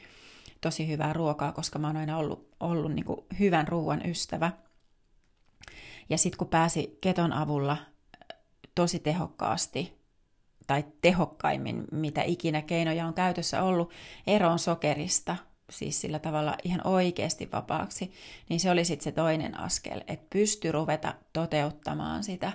tosi 0.60 0.88
hyvää 0.88 1.12
ruokaa, 1.12 1.52
koska 1.52 1.78
mä 1.78 1.86
oon 1.86 1.96
aina 1.96 2.18
ollut, 2.18 2.48
ollut 2.60 2.92
niin 2.92 3.04
kuin 3.04 3.20
hyvän 3.38 3.68
ruoan 3.68 4.06
ystävä– 4.06 4.52
ja 6.08 6.18
sitten 6.18 6.38
kun 6.38 6.48
pääsi 6.48 6.98
keton 7.00 7.32
avulla 7.32 7.76
tosi 8.74 8.98
tehokkaasti 8.98 9.98
tai 10.66 10.84
tehokkaimmin, 11.00 11.84
mitä 11.92 12.22
ikinä 12.22 12.62
keinoja 12.62 13.06
on 13.06 13.14
käytössä 13.14 13.62
ollut, 13.62 13.90
eroon 14.26 14.58
sokerista, 14.58 15.36
siis 15.70 16.00
sillä 16.00 16.18
tavalla 16.18 16.56
ihan 16.64 16.86
oikeasti 16.86 17.48
vapaaksi, 17.52 18.12
niin 18.48 18.60
se 18.60 18.70
oli 18.70 18.84
sitten 18.84 19.04
se 19.04 19.12
toinen 19.12 19.60
askel, 19.60 20.00
että 20.06 20.26
pysty 20.30 20.72
ruveta 20.72 21.14
toteuttamaan 21.32 22.24
sitä 22.24 22.52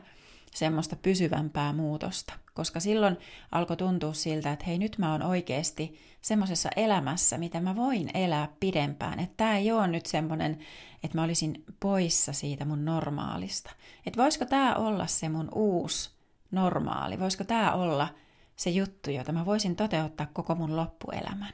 semmoista 0.56 0.96
pysyvämpää 0.96 1.74
muutosta. 1.74 2.34
Koska 2.54 2.80
silloin 2.80 3.18
alkoi 3.52 3.78
tuntua 3.78 4.14
siltä, 4.14 4.52
että 4.52 4.66
hei 4.66 4.78
nyt 4.78 4.98
mä 4.98 5.12
oon 5.12 5.24
oikeasti 5.24 6.00
semmoisessa 6.22 6.70
elämässä, 6.76 7.38
mitä 7.38 7.62
mä 7.62 7.76
voin 7.76 8.18
elää 8.18 8.50
pidempään. 8.60 9.20
Että 9.20 9.38
tämä 9.38 9.58
ei 9.58 9.72
ole 9.72 9.88
nyt 9.88 10.06
semmoinen, 10.06 10.60
että 11.04 11.18
mä 11.18 11.24
olisin 11.24 11.64
poissa 11.80 12.34
siitä 12.34 12.66
mun 12.66 12.86
normaalista. 12.86 13.72
Että 14.06 14.24
voisiko 14.24 14.46
tämä 14.46 14.76
olla 14.76 15.08
se 15.08 15.30
mun 15.30 15.50
uusi 15.56 16.12
normaali? 16.52 17.20
Voisiko 17.20 17.44
tämä 17.44 17.74
olla 17.74 18.08
se 18.56 18.70
juttu, 18.70 19.10
jota 19.10 19.32
mä 19.32 19.46
voisin 19.46 19.76
toteuttaa 19.76 20.28
koko 20.34 20.56
mun 20.56 20.76
loppuelämän? 20.76 21.54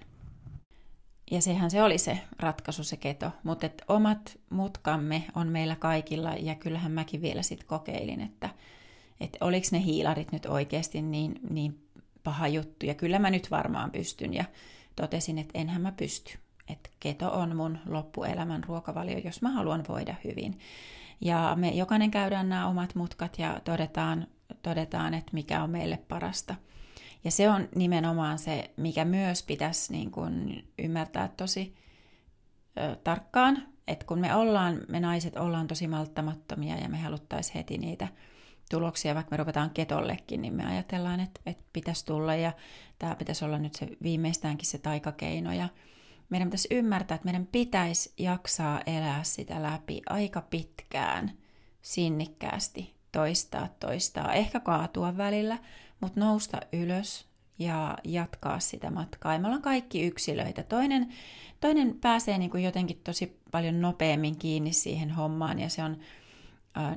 Ja 1.32 1.42
sehän 1.42 1.72
se 1.72 1.84
oli 1.84 1.98
se 1.98 2.20
ratkaisu, 2.40 2.84
se 2.84 2.98
keto. 2.98 3.32
Mutta 3.44 3.66
et 3.66 3.82
omat 3.88 4.40
mutkamme 4.50 5.24
on 5.36 5.48
meillä 5.48 5.76
kaikilla, 5.76 6.34
ja 6.34 6.56
kyllähän 6.56 6.92
mäkin 6.92 7.22
vielä 7.22 7.42
sitten 7.42 7.68
kokeilin, 7.68 8.22
että 8.22 8.50
että 9.20 9.38
oliko 9.46 9.68
ne 9.72 9.84
hiilarit 9.84 10.32
nyt 10.32 10.46
oikeasti 10.46 11.02
niin, 11.02 11.40
niin 11.50 11.88
paha 12.24 12.48
juttu. 12.48 12.86
Ja 12.86 12.94
kyllä 12.94 13.20
mä 13.20 13.30
nyt 13.30 13.52
varmaan 13.52 13.92
pystyn 13.92 14.34
ja 14.34 14.46
totesin, 14.96 15.38
että 15.38 15.60
enhän 15.60 15.82
mä 15.82 15.92
pysty. 15.92 16.38
Että 16.70 16.90
keto 17.00 17.32
on 17.32 17.56
mun 17.56 17.78
loppuelämän 17.86 18.64
ruokavalio, 18.64 19.18
jos 19.18 19.42
mä 19.42 19.50
haluan 19.52 19.84
voida 19.88 20.16
hyvin. 20.24 20.60
Ja 21.22 21.54
me 21.56 21.70
jokainen 21.70 22.12
käydään 22.12 22.50
nämä 22.50 22.68
omat 22.68 22.96
mutkat 22.96 23.40
ja 23.40 23.62
todetaan, 23.64 24.28
todetaan 24.62 25.14
että 25.14 25.32
mikä 25.34 25.64
on 25.64 25.70
meille 25.70 26.00
parasta. 26.08 26.56
Ja 27.28 27.32
se 27.32 27.50
on 27.50 27.70
nimenomaan 27.76 28.40
se, 28.40 28.72
mikä 28.78 29.06
myös 29.06 29.44
pitäisi 29.44 29.94
niin 29.94 30.12
kun 30.12 30.64
ymmärtää 30.80 31.30
tosi 31.38 31.76
ö, 32.78 32.96
tarkkaan, 32.96 33.64
että 33.88 34.06
kun 34.06 34.20
me 34.20 34.36
ollaan, 34.36 34.82
me 34.90 35.00
naiset 35.00 35.38
ollaan 35.38 35.68
tosi 35.68 35.88
malttamattomia 35.88 36.78
ja 36.78 36.90
me 36.90 36.98
haluttaisiin 36.98 37.56
heti 37.56 37.78
niitä 37.78 38.08
tuloksia, 38.70 39.16
vaikka 39.16 39.32
me 39.32 39.38
ruvetaan 39.38 39.70
ketollekin, 39.70 40.42
niin 40.42 40.54
me 40.54 40.66
ajatellaan, 40.66 41.20
että, 41.20 41.42
että 41.46 41.64
pitäisi 41.74 42.06
tulla 42.06 42.36
ja 42.36 42.52
tämä 43.00 43.16
pitäisi 43.16 43.46
olla 43.46 43.60
nyt 43.60 43.76
se 43.76 43.88
viimeistäänkin 44.04 44.68
se 44.68 44.78
taikakeino. 44.78 45.54
Ja 45.54 45.70
meidän 46.30 46.48
pitäisi 46.48 46.68
ymmärtää, 46.72 47.16
että 47.16 47.26
meidän 47.26 47.48
pitäisi 47.48 48.14
jaksaa 48.18 48.82
elää 48.86 49.24
sitä 49.24 49.64
läpi 49.64 50.02
aika 50.10 50.42
pitkään, 50.42 51.32
sinnikkäästi, 51.82 52.96
toistaa, 53.12 53.70
toistaa, 53.80 54.34
ehkä 54.34 54.60
kaatua 54.60 55.18
välillä, 55.18 55.58
mutta 56.00 56.20
nousta 56.20 56.62
ylös 56.74 57.28
ja 57.60 57.98
jatkaa 58.04 58.60
sitä 58.60 58.92
matkaa. 58.92 59.34
Ja 59.34 59.40
me 59.40 59.48
ollaan 59.48 59.62
kaikki 59.62 60.06
yksilöitä. 60.06 60.64
Toinen, 60.64 61.14
toinen 61.60 62.00
pääsee 62.02 62.38
niin 62.38 62.52
kuin 62.52 62.64
jotenkin 62.64 63.02
tosi 63.04 63.40
paljon 63.52 63.82
nopeammin 63.82 64.38
kiinni 64.38 64.74
siihen 64.74 65.12
hommaan 65.12 65.60
ja 65.60 65.70
se 65.70 65.84
on 65.84 65.98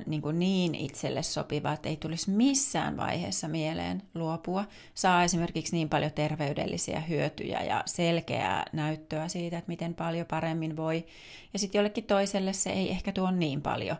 niin, 0.05 0.21
kuin 0.21 0.39
niin 0.39 0.75
itselle 0.75 1.23
sopiva, 1.23 1.73
että 1.73 1.89
ei 1.89 1.97
tulisi 1.97 2.31
missään 2.31 2.97
vaiheessa 2.97 3.47
mieleen 3.47 4.03
luopua. 4.15 4.65
Saa 4.93 5.23
esimerkiksi 5.23 5.75
niin 5.75 5.89
paljon 5.89 6.11
terveydellisiä 6.11 6.99
hyötyjä 6.99 7.63
ja 7.63 7.83
selkeää 7.85 8.65
näyttöä 8.73 9.27
siitä, 9.27 9.57
että 9.57 9.69
miten 9.69 9.93
paljon 9.93 10.25
paremmin 10.25 10.77
voi. 10.77 11.05
Ja 11.53 11.59
sitten 11.59 11.79
jollekin 11.79 12.03
toiselle 12.03 12.53
se 12.53 12.69
ei 12.69 12.89
ehkä 12.89 13.11
tuo 13.11 13.31
niin 13.31 13.61
paljon, 13.61 13.97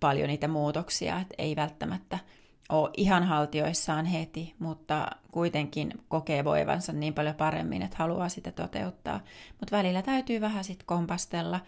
paljon 0.00 0.28
niitä 0.28 0.48
muutoksia, 0.48 1.20
että 1.20 1.34
ei 1.38 1.56
välttämättä 1.56 2.18
ole 2.68 2.90
ihan 2.96 3.24
haltioissaan 3.24 4.06
heti, 4.06 4.54
mutta 4.58 5.10
kuitenkin 5.30 5.92
kokee 6.08 6.44
voivansa 6.44 6.92
niin 6.92 7.14
paljon 7.14 7.34
paremmin, 7.34 7.82
että 7.82 7.96
haluaa 7.98 8.28
sitä 8.28 8.52
toteuttaa. 8.52 9.20
Mutta 9.60 9.76
välillä 9.76 10.02
täytyy 10.02 10.40
vähän 10.40 10.64
sitten 10.64 10.86
kompastella, 10.86 11.60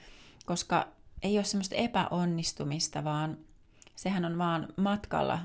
koska 0.47 0.89
ei 1.23 1.39
ole 1.39 1.45
semmoista 1.45 1.75
epäonnistumista, 1.75 3.05
vaan 3.05 3.39
sehän 3.97 4.25
on 4.25 4.39
vaan 4.39 4.69
matkalla, 4.77 5.39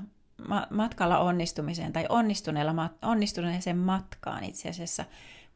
ma- 0.48 0.66
matkalla 0.70 1.18
onnistumiseen 1.18 1.92
tai 1.92 2.06
onnistuneella, 2.08 2.90
onnistuneeseen 3.02 3.78
matkaan 3.78 4.44
itse 4.44 4.68
asiassa 4.68 5.04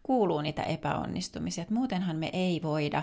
kuuluu 0.02 0.40
niitä 0.40 0.62
epäonnistumisia. 0.62 1.62
Et 1.62 1.70
muutenhan 1.70 2.16
me 2.16 2.30
ei 2.32 2.62
voida 2.62 3.02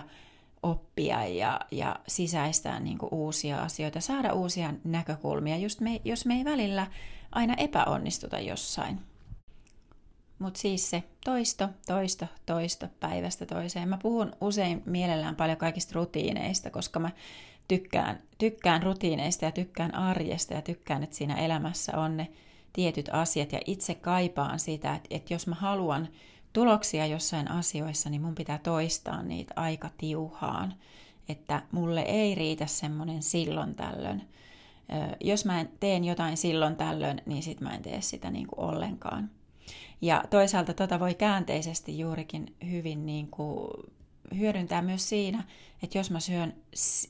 oppia 0.64 1.24
ja, 1.26 1.60
ja 1.70 1.96
sisäistää 2.06 2.80
niin 2.80 2.98
uusia 3.10 3.62
asioita, 3.62 4.00
saada 4.00 4.32
uusia 4.32 4.74
näkökulmia, 4.84 5.56
just 5.56 5.80
me, 5.80 6.00
jos 6.04 6.26
me 6.26 6.34
ei 6.34 6.44
välillä 6.44 6.86
aina 7.32 7.54
epäonnistuta 7.54 8.40
jossain. 8.40 9.00
Mutta 10.38 10.60
siis 10.60 10.90
se 10.90 11.02
toisto, 11.24 11.68
toisto, 11.86 12.26
toisto 12.46 12.88
päivästä 13.00 13.46
toiseen. 13.46 13.88
Mä 13.88 13.98
puhun 14.02 14.32
usein 14.40 14.82
mielellään 14.86 15.36
paljon 15.36 15.58
kaikista 15.58 15.94
rutiineista, 15.94 16.70
koska 16.70 17.00
mä 17.00 17.10
tykkään, 17.68 18.22
tykkään 18.38 18.82
rutiineista 18.82 19.44
ja 19.44 19.50
tykkään 19.50 19.94
arjesta 19.94 20.54
ja 20.54 20.62
tykkään, 20.62 21.02
että 21.02 21.16
siinä 21.16 21.34
elämässä 21.34 21.98
on 21.98 22.16
ne 22.16 22.28
tietyt 22.72 23.10
asiat. 23.12 23.52
Ja 23.52 23.60
itse 23.66 23.94
kaipaan 23.94 24.58
sitä, 24.58 24.94
että, 24.94 25.08
että 25.10 25.34
jos 25.34 25.46
mä 25.46 25.54
haluan 25.54 26.08
tuloksia 26.54 27.06
jossain 27.06 27.50
asioissa, 27.50 28.10
niin 28.10 28.22
mun 28.22 28.34
pitää 28.34 28.58
toistaa 28.58 29.22
niitä 29.22 29.54
aika 29.56 29.90
tiuhaan. 29.98 30.74
Että 31.28 31.62
mulle 31.72 32.00
ei 32.00 32.34
riitä 32.34 32.66
semmoinen 32.66 33.22
silloin 33.22 33.74
tällöin. 33.74 34.28
Jos 35.20 35.44
mä 35.44 35.64
teen 35.80 36.04
jotain 36.04 36.36
silloin 36.36 36.76
tällöin, 36.76 37.22
niin 37.26 37.42
sit 37.42 37.60
mä 37.60 37.74
en 37.74 37.82
tee 37.82 38.00
sitä 38.00 38.30
niin 38.30 38.46
kuin 38.46 38.68
ollenkaan. 38.68 39.30
Ja 40.00 40.24
toisaalta 40.30 40.74
tota 40.74 41.00
voi 41.00 41.14
käänteisesti 41.14 41.98
juurikin 41.98 42.54
hyvin 42.70 43.06
niin 43.06 43.30
kuin 43.30 43.68
hyödyntää 44.38 44.82
myös 44.82 45.08
siinä, 45.08 45.44
että 45.82 45.98
jos 45.98 46.10
mä, 46.10 46.20
syön, 46.20 46.54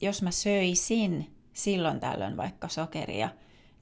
jos 0.00 0.22
mä 0.22 0.30
söisin 0.30 1.34
silloin 1.52 2.00
tällöin 2.00 2.36
vaikka 2.36 2.68
sokeria, 2.68 3.28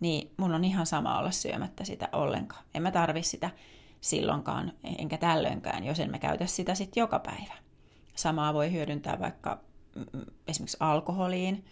niin 0.00 0.31
mun 0.37 0.54
on 0.54 0.64
ihan 0.64 0.87
sama 0.87 1.19
olla 1.19 1.31
syömättä 1.31 1.85
sitä 1.85 2.09
ollenkaan. 2.12 2.64
En 2.75 2.83
mä 2.83 2.90
tarvi 2.90 3.23
sitä 3.23 3.50
silloinkaan, 4.02 4.73
enkä 4.99 5.18
tällöinkään, 5.18 5.85
jos 5.85 6.00
en 6.00 6.11
mä 6.11 6.18
käytä 6.18 6.47
sitä 6.47 6.75
sitten 6.75 7.00
joka 7.00 7.18
päivä. 7.18 7.54
Samaa 8.14 8.54
voi 8.54 8.73
hyödyntää 8.73 9.21
vaikka 9.21 9.59
mm, 9.94 10.04
mm, 10.12 10.25
esimerkiksi 10.49 10.76
alkoholiin 10.80 11.64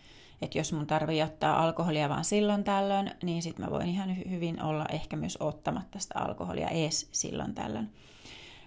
että 0.42 0.58
jos 0.58 0.72
mun 0.72 0.86
tarvii 0.86 1.22
ottaa 1.22 1.62
alkoholia 1.62 2.08
vaan 2.08 2.24
silloin 2.24 2.64
tällöin, 2.64 3.10
niin 3.22 3.42
sitten 3.42 3.64
mä 3.64 3.70
voin 3.70 3.88
ihan 3.88 4.16
hyvin 4.30 4.62
olla 4.62 4.86
ehkä 4.88 5.16
myös 5.16 5.38
ottamatta 5.40 5.98
sitä 5.98 6.18
alkoholia 6.18 6.68
ees 6.68 7.08
silloin 7.12 7.54
tällöin. 7.54 7.92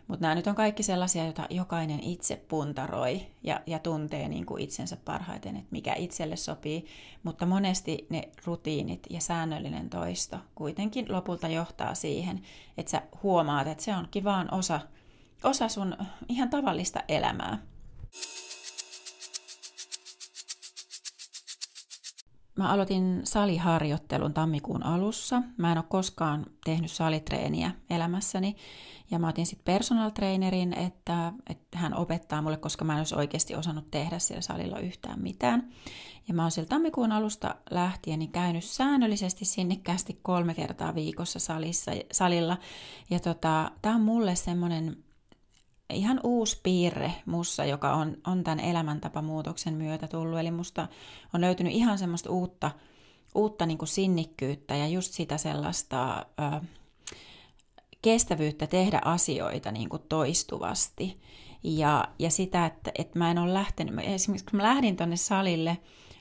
Mutta 0.07 0.21
nämä 0.21 0.35
nyt 0.35 0.47
on 0.47 0.55
kaikki 0.55 0.83
sellaisia, 0.83 1.23
joita 1.23 1.47
jokainen 1.49 2.03
itse 2.03 2.35
puntaroi 2.35 3.21
ja, 3.43 3.61
ja 3.65 3.79
tuntee 3.79 4.27
niin 4.27 4.45
kuin 4.45 4.63
itsensä 4.63 4.97
parhaiten, 5.05 5.55
että 5.55 5.67
mikä 5.71 5.93
itselle 5.93 6.35
sopii. 6.35 6.85
Mutta 7.23 7.45
monesti 7.45 8.07
ne 8.09 8.29
rutiinit 8.45 9.07
ja 9.09 9.21
säännöllinen 9.21 9.89
toisto 9.89 10.37
kuitenkin 10.55 11.05
lopulta 11.09 11.47
johtaa 11.47 11.93
siihen, 11.95 12.41
että 12.77 12.89
sä 12.89 13.01
huomaat, 13.23 13.67
että 13.67 13.83
se 13.83 13.95
onkin 13.95 14.23
vaan 14.23 14.53
osa, 14.53 14.79
osa 15.43 15.69
sun 15.69 15.97
ihan 16.29 16.49
tavallista 16.49 17.03
elämää. 17.07 17.57
Mä 22.55 22.69
aloitin 22.69 23.21
saliharjoittelun 23.23 24.33
tammikuun 24.33 24.83
alussa. 24.83 25.41
Mä 25.57 25.71
en 25.71 25.77
ole 25.77 25.85
koskaan 25.89 26.45
tehnyt 26.65 26.91
salitreeniä 26.91 27.71
elämässäni. 27.89 28.55
Ja 29.11 29.19
mä 29.19 29.27
otin 29.27 29.45
sitten 29.45 29.73
personal 29.73 30.09
trainerin, 30.09 30.73
että, 30.73 31.33
että 31.49 31.77
hän 31.77 31.97
opettaa 31.97 32.41
mulle, 32.41 32.57
koska 32.57 32.85
mä 32.85 32.93
en 32.93 32.97
olisi 32.97 33.15
oikeasti 33.15 33.55
osannut 33.55 33.91
tehdä 33.91 34.19
siellä 34.19 34.41
salilla 34.41 34.79
yhtään 34.79 35.21
mitään. 35.21 35.69
Ja 36.27 36.33
mä 36.33 36.41
oon 36.41 36.51
siellä 36.51 36.69
tammikuun 36.69 37.11
alusta 37.11 37.55
lähtien 37.71 38.19
niin 38.19 38.31
käynyt 38.31 38.63
säännöllisesti 38.63 39.45
sinnikkäästi 39.45 40.19
kolme 40.21 40.53
kertaa 40.53 40.95
viikossa 40.95 41.39
salissa, 41.39 41.91
salilla. 42.11 42.57
Ja 43.09 43.19
tota, 43.19 43.71
tää 43.81 43.95
on 43.95 44.01
mulle 44.01 44.35
semmoinen 44.35 45.03
ihan 45.89 46.19
uusi 46.23 46.59
piirre 46.63 47.13
mussa, 47.25 47.65
joka 47.65 47.93
on, 47.93 48.17
on 48.27 48.43
tämän 48.43 48.59
elämäntapamuutoksen 48.59 49.73
myötä 49.73 50.07
tullut. 50.07 50.39
Eli 50.39 50.51
musta 50.51 50.87
on 51.33 51.41
löytynyt 51.41 51.73
ihan 51.73 51.97
semmoista 51.97 52.29
uutta, 52.29 52.71
uutta 53.35 53.65
niin 53.65 53.77
kuin 53.77 53.89
sinnikkyyttä 53.89 54.75
ja 54.75 54.87
just 54.87 55.13
sitä 55.13 55.37
sellaista 55.37 56.25
ö, 56.39 56.65
kestävyyttä 58.01 58.67
tehdä 58.67 59.01
asioita 59.05 59.71
niin 59.71 59.89
kuin 59.89 60.01
toistuvasti. 60.09 61.19
Ja, 61.63 62.07
ja 62.19 62.29
sitä, 62.29 62.65
että, 62.65 62.91
että 62.97 63.19
mä 63.19 63.31
en 63.31 63.37
ole 63.37 63.53
lähtenyt, 63.53 63.95
esimerkiksi 63.99 64.45
kun 64.45 64.57
mä 64.57 64.63
lähdin 64.63 64.95
tonne 64.95 65.15
salille 65.15 65.77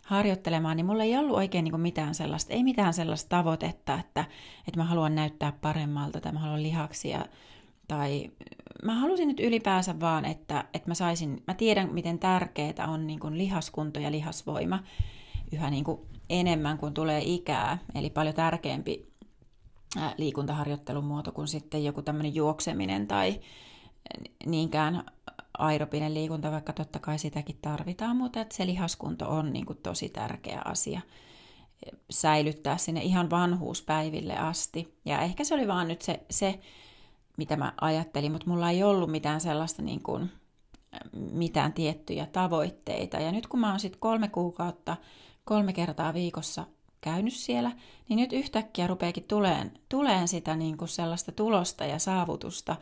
harjoittelemaan, 0.06 0.76
niin 0.76 0.86
mulla 0.86 1.02
ei 1.02 1.16
ollut 1.16 1.36
oikein 1.36 1.64
niin 1.64 1.72
kuin 1.72 1.80
mitään 1.80 2.14
sellaista, 2.14 2.52
ei 2.52 2.64
mitään 2.64 2.94
sellaista 2.94 3.28
tavoitetta, 3.28 3.94
että, 3.94 4.24
että 4.68 4.80
mä 4.80 4.84
haluan 4.84 5.14
näyttää 5.14 5.52
paremmalta 5.60 6.20
tai 6.20 6.32
mä 6.32 6.38
haluan 6.38 6.62
lihaksia 6.62 7.26
tai 7.88 8.30
mä 8.82 8.94
halusin 8.94 9.28
nyt 9.28 9.40
ylipäänsä 9.40 10.00
vaan, 10.00 10.24
että, 10.24 10.64
että 10.74 10.90
mä 10.90 10.94
saisin, 10.94 11.42
mä 11.46 11.54
tiedän 11.54 11.94
miten 11.94 12.18
tärkeää 12.18 12.88
on 12.88 13.06
niin 13.06 13.20
kuin 13.20 13.38
lihaskunto 13.38 14.00
ja 14.00 14.12
lihasvoima 14.12 14.82
yhä 15.52 15.70
niin 15.70 15.84
kuin 15.84 16.00
enemmän 16.30 16.78
kuin 16.78 16.94
tulee 16.94 17.22
ikää, 17.24 17.78
eli 17.94 18.10
paljon 18.10 18.34
tärkeämpi 18.34 19.12
liikuntaharjoittelun 20.16 21.04
muoto 21.04 21.32
kuin 21.32 21.48
sitten 21.48 21.84
joku 21.84 22.02
tämmöinen 22.02 22.34
juokseminen 22.34 23.06
tai 23.06 23.40
niinkään 24.46 25.04
aeropinen 25.58 26.14
liikunta, 26.14 26.50
vaikka 26.50 26.72
totta 26.72 26.98
kai 26.98 27.18
sitäkin 27.18 27.58
tarvitaan, 27.62 28.16
mutta 28.16 28.40
että 28.40 28.56
se 28.56 28.66
lihaskunto 28.66 29.28
on 29.28 29.52
niin 29.52 29.66
kuin 29.66 29.78
tosi 29.82 30.08
tärkeä 30.08 30.62
asia 30.64 31.00
säilyttää 32.10 32.76
sinne 32.76 33.00
ihan 33.00 33.30
vanhuuspäiville 33.30 34.36
asti. 34.36 34.98
Ja 35.04 35.20
ehkä 35.20 35.44
se 35.44 35.54
oli 35.54 35.68
vaan 35.68 35.88
nyt 35.88 36.02
se, 36.02 36.20
se 36.30 36.60
mitä 37.36 37.56
mä 37.56 37.72
ajattelin, 37.80 38.32
mutta 38.32 38.50
mulla 38.50 38.70
ei 38.70 38.82
ollut 38.82 39.10
mitään 39.10 39.40
sellaista 39.40 39.82
niin 39.82 40.02
kuin, 40.02 40.30
mitään 41.32 41.72
tiettyjä 41.72 42.26
tavoitteita. 42.26 43.16
Ja 43.16 43.32
nyt 43.32 43.46
kun 43.46 43.60
mä 43.60 43.70
oon 43.70 43.80
sitten 43.80 44.00
kolme 44.00 44.28
kuukautta, 44.28 44.96
kolme 45.44 45.72
kertaa 45.72 46.14
viikossa 46.14 46.66
käynyt 47.00 47.34
siellä, 47.34 47.72
niin 48.08 48.16
nyt 48.16 48.32
yhtäkkiä 48.32 48.86
rupeekin 48.86 49.24
tuleen, 49.24 49.72
tuleen 49.88 50.28
sitä 50.28 50.56
niin 50.56 50.76
kuin 50.76 50.88
sellaista 50.88 51.32
tulosta 51.32 51.84
ja 51.84 51.98
saavutusta 51.98 52.76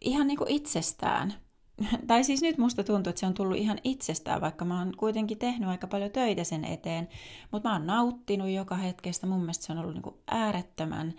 ihan 0.00 0.26
niin 0.26 0.38
kuin 0.38 0.50
itsestään. 0.50 1.34
tai 2.06 2.24
siis 2.24 2.42
nyt 2.42 2.58
musta 2.58 2.84
tuntuu, 2.84 3.10
että 3.10 3.20
se 3.20 3.26
on 3.26 3.34
tullut 3.34 3.56
ihan 3.56 3.78
itsestään, 3.84 4.40
vaikka 4.40 4.64
mä 4.64 4.78
oon 4.78 4.92
kuitenkin 4.96 5.38
tehnyt 5.38 5.68
aika 5.68 5.86
paljon 5.86 6.10
töitä 6.10 6.44
sen 6.44 6.64
eteen, 6.64 7.08
mutta 7.50 7.68
mä 7.68 7.72
oon 7.72 7.86
nauttinut 7.86 8.48
joka 8.48 8.74
hetkestä. 8.74 9.26
Mun 9.26 9.40
mielestä 9.40 9.64
se 9.64 9.72
on 9.72 9.78
ollut 9.78 9.94
niin 9.94 10.02
kuin 10.02 10.16
äärettömän 10.26 11.14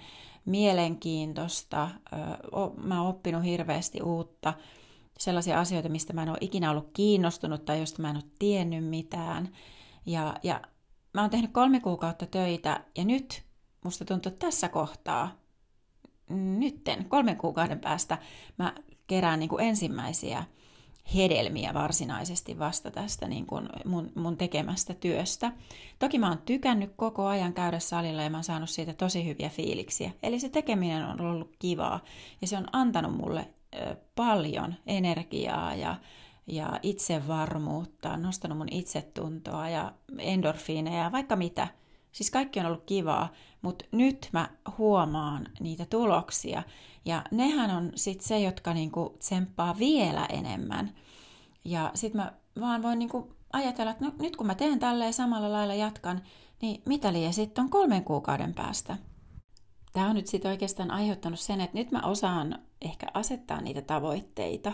mielenkiintoista. 0.46 1.90
Mä 2.84 3.02
oon 3.02 3.10
oppinut 3.10 3.44
hirveästi 3.44 4.02
uutta, 4.02 4.54
sellaisia 5.20 5.60
asioita, 5.60 5.90
mistä 5.90 6.14
mä 6.14 6.24
en 6.24 6.30
ole 6.30 6.38
ikinä 6.42 6.72
ollut 6.72 6.90
kiinnostunut 6.94 7.66
tai 7.66 7.80
josta 7.80 8.02
mä 8.02 8.10
en 8.10 8.16
ole 8.16 8.24
tiennyt 8.40 8.86
mitään. 8.86 9.50
Ja, 10.06 10.36
ja 10.44 10.62
mä 11.14 11.22
oon 11.22 11.30
tehnyt 11.30 11.52
kolme 11.52 11.80
kuukautta 11.80 12.26
töitä 12.26 12.84
ja 12.98 13.06
nyt 13.06 13.44
musta 13.84 14.06
tuntuu, 14.06 14.32
että 14.32 14.46
tässä 14.46 14.70
kohtaa, 14.70 15.36
nytten, 16.30 17.06
kolmen 17.10 17.38
kuukauden 17.38 17.80
päästä, 17.80 18.18
mä 18.58 18.74
kerään 19.08 19.40
niin 19.40 19.50
kuin 19.50 19.64
ensimmäisiä 19.64 20.44
hedelmiä 21.16 21.74
varsinaisesti 21.74 22.60
vasta 22.60 22.92
tästä 22.92 23.28
niin 23.28 23.46
kuin 23.46 23.70
mun, 23.86 24.12
mun 24.16 24.38
tekemästä 24.38 24.94
työstä. 24.94 25.52
Toki 26.00 26.20
mä 26.20 26.30
oon 26.30 26.42
tykännyt 26.46 26.94
koko 26.96 27.26
ajan 27.26 27.54
käydä 27.54 27.80
salilla 27.80 28.24
ja 28.24 28.30
mä 28.30 28.38
oon 28.38 28.44
saanut 28.44 28.70
siitä 28.70 28.94
tosi 28.94 29.26
hyviä 29.26 29.50
fiiliksiä. 29.50 30.12
Eli 30.24 30.40
se 30.40 30.50
tekeminen 30.50 31.06
on 31.06 31.22
ollut 31.22 31.56
kivaa 31.60 32.00
ja 32.42 32.48
se 32.48 32.58
on 32.58 32.68
antanut 32.72 33.18
mulle 33.18 33.48
paljon 34.16 34.76
energiaa 34.88 35.76
ja, 35.76 35.96
ja 36.48 36.80
itsevarmuutta, 36.84 38.18
nostanut 38.18 38.58
mun 38.58 38.70
itsetuntoa 38.72 39.70
ja 39.70 39.94
endorfiineja 40.20 41.04
ja 41.04 41.12
vaikka 41.12 41.36
mitä. 41.36 41.68
Siis 42.12 42.32
kaikki 42.32 42.60
on 42.60 42.66
ollut 42.66 42.84
kivaa, 42.86 43.32
mutta 43.62 43.86
nyt 43.92 44.30
mä 44.34 44.50
huomaan 44.78 45.48
niitä 45.60 45.86
tuloksia 45.86 46.64
ja 47.06 47.24
nehän 47.32 47.72
on 47.72 47.92
sitten 47.96 48.28
se, 48.28 48.40
jotka 48.40 48.74
niinku 48.74 49.16
tsemppaa 49.20 49.80
vielä 49.80 50.26
enemmän. 50.26 50.96
Ja 51.66 51.92
sitten 51.94 52.22
mä 52.22 52.34
vaan 52.60 52.84
voin 52.84 53.00
niinku 53.00 53.36
ajatella, 53.54 53.92
että 53.92 54.06
no, 54.06 54.12
nyt 54.20 54.36
kun 54.36 54.48
mä 54.48 54.56
teen 54.56 54.80
tälleen 54.80 55.14
samalla 55.14 55.52
lailla 55.52 55.74
jatkan, 55.74 56.22
niin 56.62 56.82
mitä 56.86 57.14
liian 57.14 57.34
sitten 57.34 57.64
on 57.64 57.70
kolmen 57.70 58.04
kuukauden 58.04 58.54
päästä. 58.54 58.98
Tämä 59.94 60.10
on 60.10 60.16
nyt 60.16 60.28
sitten 60.28 60.52
oikeastaan 60.52 60.92
aiheuttanut 60.92 61.40
sen, 61.40 61.62
että 61.62 61.78
nyt 61.78 61.92
mä 61.92 62.02
osaan 62.02 62.60
ehkä 62.82 63.08
asettaa 63.14 63.62
niitä 63.62 63.82
tavoitteita. 63.82 64.74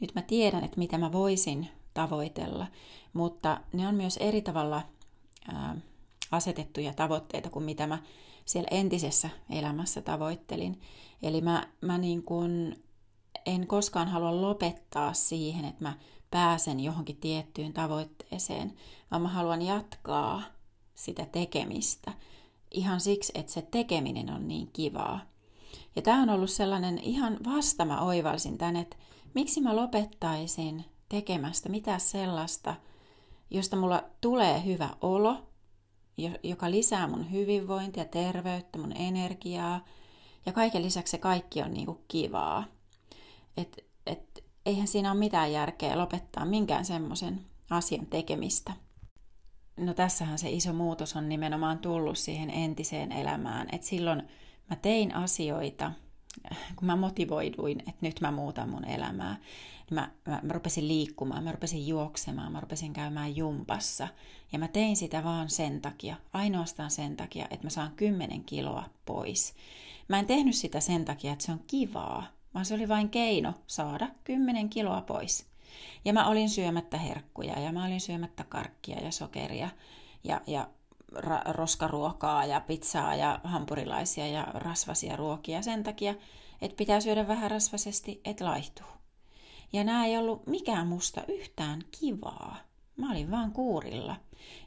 Nyt 0.00 0.14
mä 0.14 0.22
tiedän, 0.22 0.64
että 0.64 0.78
mitä 0.78 0.98
mä 0.98 1.12
voisin 1.12 1.68
tavoitella, 1.94 2.66
mutta 3.12 3.60
ne 3.72 3.88
on 3.88 3.94
myös 3.94 4.16
eri 4.16 4.42
tavalla 4.42 4.82
ää, 5.52 5.76
asetettuja 6.30 6.94
tavoitteita 6.94 7.50
kuin 7.50 7.64
mitä 7.64 7.86
mä 7.86 7.98
siellä 8.46 8.68
entisessä 8.70 9.30
elämässä 9.50 10.02
tavoittelin. 10.02 10.80
Eli 11.22 11.40
mä, 11.40 11.68
mä 11.80 11.98
niin 11.98 12.22
kuin 12.22 12.84
en 13.46 13.66
koskaan 13.66 14.08
halua 14.08 14.40
lopettaa 14.40 15.12
siihen, 15.12 15.64
että 15.64 15.84
mä 15.84 15.98
pääsen 16.30 16.80
johonkin 16.80 17.16
tiettyyn 17.16 17.72
tavoitteeseen, 17.72 18.72
vaan 19.10 19.22
mä 19.22 19.28
haluan 19.28 19.62
jatkaa 19.62 20.42
sitä 20.94 21.26
tekemistä 21.26 22.12
ihan 22.70 23.00
siksi, 23.00 23.32
että 23.34 23.52
se 23.52 23.62
tekeminen 23.62 24.30
on 24.30 24.48
niin 24.48 24.70
kivaa. 24.72 25.20
Ja 25.96 26.02
tämä 26.02 26.22
on 26.22 26.30
ollut 26.30 26.50
sellainen 26.50 26.98
ihan 26.98 27.38
vasta 27.44 27.84
mä 27.84 28.00
oivalsin 28.00 28.58
tän, 28.58 28.76
että 28.76 28.96
miksi 29.34 29.60
mä 29.60 29.76
lopettaisin 29.76 30.84
tekemästä 31.08 31.68
mitä 31.68 31.98
sellaista, 31.98 32.74
josta 33.50 33.76
mulla 33.76 34.04
tulee 34.20 34.64
hyvä 34.64 34.88
olo, 35.00 35.46
joka 36.42 36.70
lisää 36.70 37.06
mun 37.06 37.32
hyvinvointia, 37.32 38.04
terveyttä, 38.04 38.78
mun 38.78 38.96
energiaa. 38.96 39.84
Ja 40.46 40.52
kaiken 40.52 40.82
lisäksi 40.82 41.10
se 41.10 41.18
kaikki 41.18 41.62
on 41.62 41.74
niinku 41.74 42.04
kivaa. 42.08 42.64
Et, 43.56 43.84
et, 44.06 44.44
eihän 44.66 44.88
siinä 44.88 45.10
ole 45.10 45.18
mitään 45.18 45.52
järkeä 45.52 45.98
lopettaa 45.98 46.44
minkään 46.44 46.84
semmoisen 46.84 47.40
asian 47.70 48.06
tekemistä. 48.06 48.72
No 49.76 49.94
tässähän 49.94 50.38
se 50.38 50.50
iso 50.50 50.72
muutos 50.72 51.16
on 51.16 51.28
nimenomaan 51.28 51.78
tullut 51.78 52.18
siihen 52.18 52.50
entiseen 52.50 53.12
elämään. 53.12 53.68
Et 53.72 53.82
silloin 53.82 54.22
mä 54.70 54.76
tein 54.76 55.14
asioita, 55.14 55.92
kun 56.76 56.86
mä 56.86 56.96
motivoiduin, 56.96 57.80
että 57.80 58.00
nyt 58.00 58.20
mä 58.20 58.30
muutan 58.30 58.68
mun 58.68 58.84
elämää 58.84 59.36
niin 59.90 59.94
mä, 59.94 60.10
mä, 60.26 60.40
mä 60.42 60.52
rupesin 60.52 60.88
liikkumaan, 60.88 61.44
mä 61.44 61.52
rupesin 61.52 61.86
juoksemaan, 61.86 62.52
mä 62.52 62.60
rupesin 62.60 62.92
käymään 62.92 63.36
jumpassa. 63.36 64.08
Ja 64.52 64.58
mä 64.58 64.68
tein 64.68 64.96
sitä 64.96 65.24
vaan 65.24 65.50
sen 65.50 65.80
takia, 65.80 66.16
ainoastaan 66.32 66.90
sen 66.90 67.16
takia, 67.16 67.46
että 67.50 67.66
mä 67.66 67.70
saan 67.70 67.92
10 67.96 68.44
kiloa 68.44 68.84
pois. 69.04 69.54
Mä 70.08 70.18
en 70.18 70.26
tehnyt 70.26 70.54
sitä 70.54 70.80
sen 70.80 71.04
takia, 71.04 71.32
että 71.32 71.44
se 71.44 71.52
on 71.52 71.60
kivaa, 71.66 72.26
vaan 72.54 72.64
se 72.64 72.74
oli 72.74 72.88
vain 72.88 73.08
keino 73.08 73.54
saada 73.66 74.08
10 74.24 74.68
kiloa 74.68 75.00
pois. 75.00 75.46
Ja 76.04 76.12
mä 76.12 76.28
olin 76.28 76.50
syömättä 76.50 76.98
herkkuja 76.98 77.60
ja 77.60 77.72
mä 77.72 77.84
olin 77.84 78.00
syömättä 78.00 78.44
karkkia 78.44 79.00
ja 79.00 79.10
sokeria 79.10 79.68
ja, 80.24 80.40
ja 80.46 80.68
ra- 81.16 81.52
roskaruokaa 81.52 82.44
ja 82.44 82.60
pizzaa 82.60 83.14
ja 83.14 83.40
hampurilaisia 83.44 84.26
ja 84.26 84.46
rasvasia 84.54 85.16
ruokia 85.16 85.62
sen 85.62 85.82
takia, 85.82 86.14
että 86.62 86.76
pitää 86.76 87.00
syödä 87.00 87.28
vähän 87.28 87.50
rasvasesti, 87.50 88.20
et 88.24 88.40
laihtuu. 88.40 88.86
Ja 89.72 89.84
nämä 89.84 90.06
ei 90.06 90.16
ollut 90.16 90.46
mikään 90.46 90.86
musta 90.86 91.22
yhtään 91.28 91.82
kivaa. 92.00 92.56
Mä 92.96 93.10
olin 93.10 93.30
vaan 93.30 93.52
kuurilla. 93.52 94.16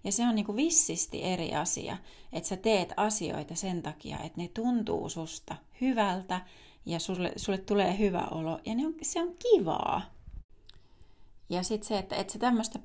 Ja 0.04 0.12
se 0.12 0.28
on 0.28 0.36
niinku 0.36 0.56
vissisti 0.56 1.24
eri 1.24 1.56
asia, 1.56 1.98
että 2.34 2.50
sä 2.50 2.58
teet 2.58 2.94
asioita 2.98 3.56
sen 3.56 3.82
takia, 3.82 4.20
että 4.20 4.42
ne 4.42 4.48
tuntuu 4.48 5.10
susta 5.10 5.56
hyvältä 5.82 6.42
ja 6.86 7.00
sulle, 7.00 7.32
sulle 7.36 7.58
tulee 7.58 7.98
hyvä 7.98 8.28
olo 8.32 8.60
ja 8.66 8.76
ne 8.76 8.86
on, 8.86 8.94
se 9.02 9.22
on 9.22 9.36
kivaa. 9.40 10.02
Ja 11.50 11.64
sitten 11.64 11.88
se, 11.88 11.98
että, 11.98 12.16
että 12.16 12.34
sä 12.34 12.40
tämmöistä 12.40 12.80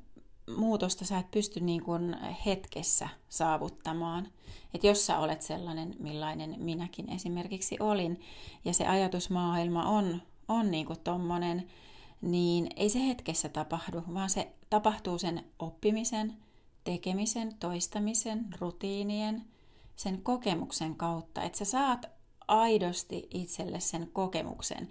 muutosta 0.57 1.05
sä 1.05 1.19
et 1.19 1.31
pysty 1.31 1.61
niin 1.61 1.83
kuin 1.83 2.17
hetkessä 2.47 3.09
saavuttamaan. 3.29 4.29
Että 4.75 4.87
jos 4.87 5.07
sä 5.07 5.19
olet 5.19 5.43
sellainen, 5.43 5.97
millainen 5.99 6.55
minäkin 6.59 7.13
esimerkiksi 7.13 7.77
olin, 7.81 8.21
ja 8.65 8.73
se 8.73 8.87
ajatusmaailma 8.87 9.89
on, 9.89 10.23
on 10.49 10.71
niin 10.71 10.87
kuin 10.87 10.99
niin 12.21 12.69
ei 12.77 12.89
se 12.89 13.07
hetkessä 13.07 13.49
tapahdu, 13.49 14.03
vaan 14.15 14.31
se 14.31 14.53
tapahtuu 14.71 15.19
sen 15.19 15.45
oppimisen, 15.59 16.37
tekemisen, 16.85 17.55
toistamisen, 17.55 18.47
rutiinien, 18.61 19.45
sen 19.97 20.23
kokemuksen 20.23 20.95
kautta, 20.95 21.43
että 21.43 21.59
sä 21.59 21.65
saat 21.65 22.07
aidosti 22.49 23.29
itselle 23.31 23.81
sen 23.81 24.11
kokemuksen, 24.13 24.89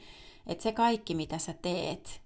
että 0.47 0.63
se 0.63 0.71
kaikki 0.71 1.15
mitä 1.15 1.37
sä 1.37 1.53
teet, 1.53 2.21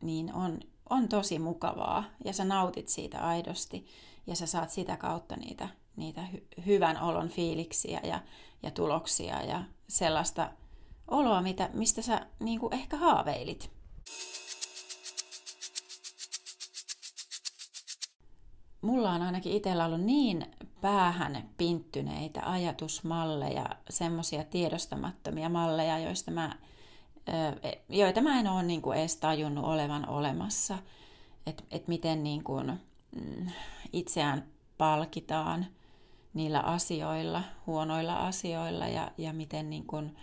niin 0.00 0.34
on, 0.34 0.60
on 0.90 1.08
tosi 1.08 1.38
mukavaa 1.38 2.04
ja 2.24 2.32
sä 2.32 2.44
nautit 2.44 2.88
siitä 2.88 3.18
aidosti 3.18 3.86
ja 4.26 4.36
sä 4.36 4.46
saat 4.46 4.70
sitä 4.70 4.96
kautta 4.96 5.36
niitä, 5.36 5.68
niitä 5.96 6.20
hy- 6.32 6.64
hyvän 6.66 7.02
olon 7.02 7.28
fiiliksiä 7.28 8.00
ja, 8.04 8.20
ja 8.62 8.70
tuloksia 8.70 9.42
ja 9.42 9.64
sellaista 9.88 10.50
oloa, 11.08 11.42
mitä, 11.42 11.70
mistä 11.72 12.02
sä 12.02 12.26
niin 12.40 12.60
kuin 12.60 12.74
ehkä 12.74 12.96
haaveilit. 12.96 13.80
mulla 18.80 19.10
on 19.10 19.22
ainakin 19.22 19.52
itsellä 19.52 19.86
ollut 19.86 20.00
niin 20.00 20.46
päähän 20.80 21.50
pinttyneitä 21.56 22.40
ajatusmalleja, 22.44 23.66
semmoisia 23.90 24.44
tiedostamattomia 24.44 25.48
malleja, 25.48 25.98
joista 25.98 26.30
mä, 26.30 26.56
joita 27.88 28.20
mä 28.20 28.40
en 28.40 28.48
ole 28.48 28.62
niin 28.62 28.82
kuin 28.82 28.98
edes 28.98 29.16
tajunnut 29.16 29.64
olevan 29.64 30.08
olemassa. 30.08 30.78
Että 31.46 31.62
et 31.70 31.88
miten 31.88 32.24
niin 32.24 32.44
kuin, 32.44 32.80
mm, 33.16 33.46
itseään 33.92 34.46
palkitaan 34.78 35.66
niillä 36.34 36.60
asioilla, 36.60 37.42
huonoilla 37.66 38.16
asioilla 38.16 38.86
ja, 38.86 39.10
ja 39.18 39.32
miten 39.32 39.70
niin 39.70 39.86
kuin 39.86 40.16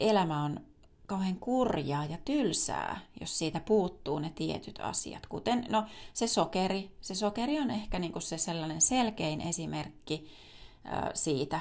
elämä 0.00 0.44
on 0.44 0.60
kauhean 1.06 1.36
kurjaa 1.36 2.04
ja 2.04 2.18
tylsää, 2.24 3.00
jos 3.20 3.38
siitä 3.38 3.60
puuttuu 3.60 4.18
ne 4.18 4.32
tietyt 4.34 4.78
asiat. 4.82 5.26
Kuten 5.26 5.66
no, 5.70 5.84
se 6.14 6.26
sokeri. 6.26 6.90
Se 7.00 7.14
sokeri 7.14 7.60
on 7.60 7.70
ehkä 7.70 7.98
niin 7.98 8.12
kuin 8.12 8.22
se 8.22 8.38
sellainen 8.38 8.80
selkein 8.80 9.40
esimerkki 9.40 10.28
siitä 11.14 11.60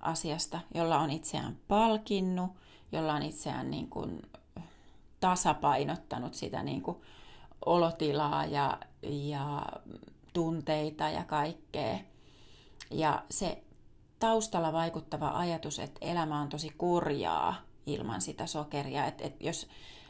asiasta, 0.00 0.60
jolla 0.74 0.98
on 0.98 1.10
itseään 1.10 1.56
palkinnut, 1.68 2.50
jolla 2.92 3.14
on 3.14 3.22
itseään 3.22 3.70
niin 3.70 3.90
kuin 3.90 4.22
tasapainottanut 5.20 6.34
sitä 6.34 6.62
niin 6.62 6.82
kuin 6.82 6.96
olotilaa 7.66 8.44
ja, 8.44 8.78
ja 9.02 9.66
tunteita 10.32 11.08
ja 11.08 11.24
kaikkea. 11.24 11.98
Ja 12.90 13.22
se 13.30 13.62
taustalla 14.18 14.72
vaikuttava 14.72 15.28
ajatus, 15.28 15.78
että 15.78 15.98
elämä 16.00 16.40
on 16.40 16.48
tosi 16.48 16.70
kurjaa, 16.78 17.54
ilman 17.86 18.20
sitä 18.20 18.46
sokeria. 18.46 19.06
Et, 19.06 19.20
et 19.20 19.42
jos 19.42 19.68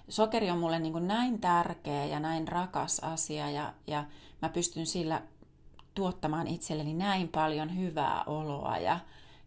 sokeri 0.08 0.50
on 0.50 0.58
mulle 0.58 0.78
niin 0.78 0.92
kuin 0.92 1.08
näin 1.08 1.40
tärkeä 1.40 2.04
ja 2.04 2.20
näin 2.20 2.48
rakas 2.48 3.00
asia 3.00 3.50
ja, 3.50 3.74
ja 3.86 4.04
mä 4.42 4.48
pystyn 4.48 4.86
sillä 4.86 5.22
tuottamaan 5.94 6.46
itselleni 6.46 6.94
näin 6.94 7.28
paljon 7.28 7.76
hyvää 7.76 8.24
oloa 8.26 8.78
ja, 8.78 9.00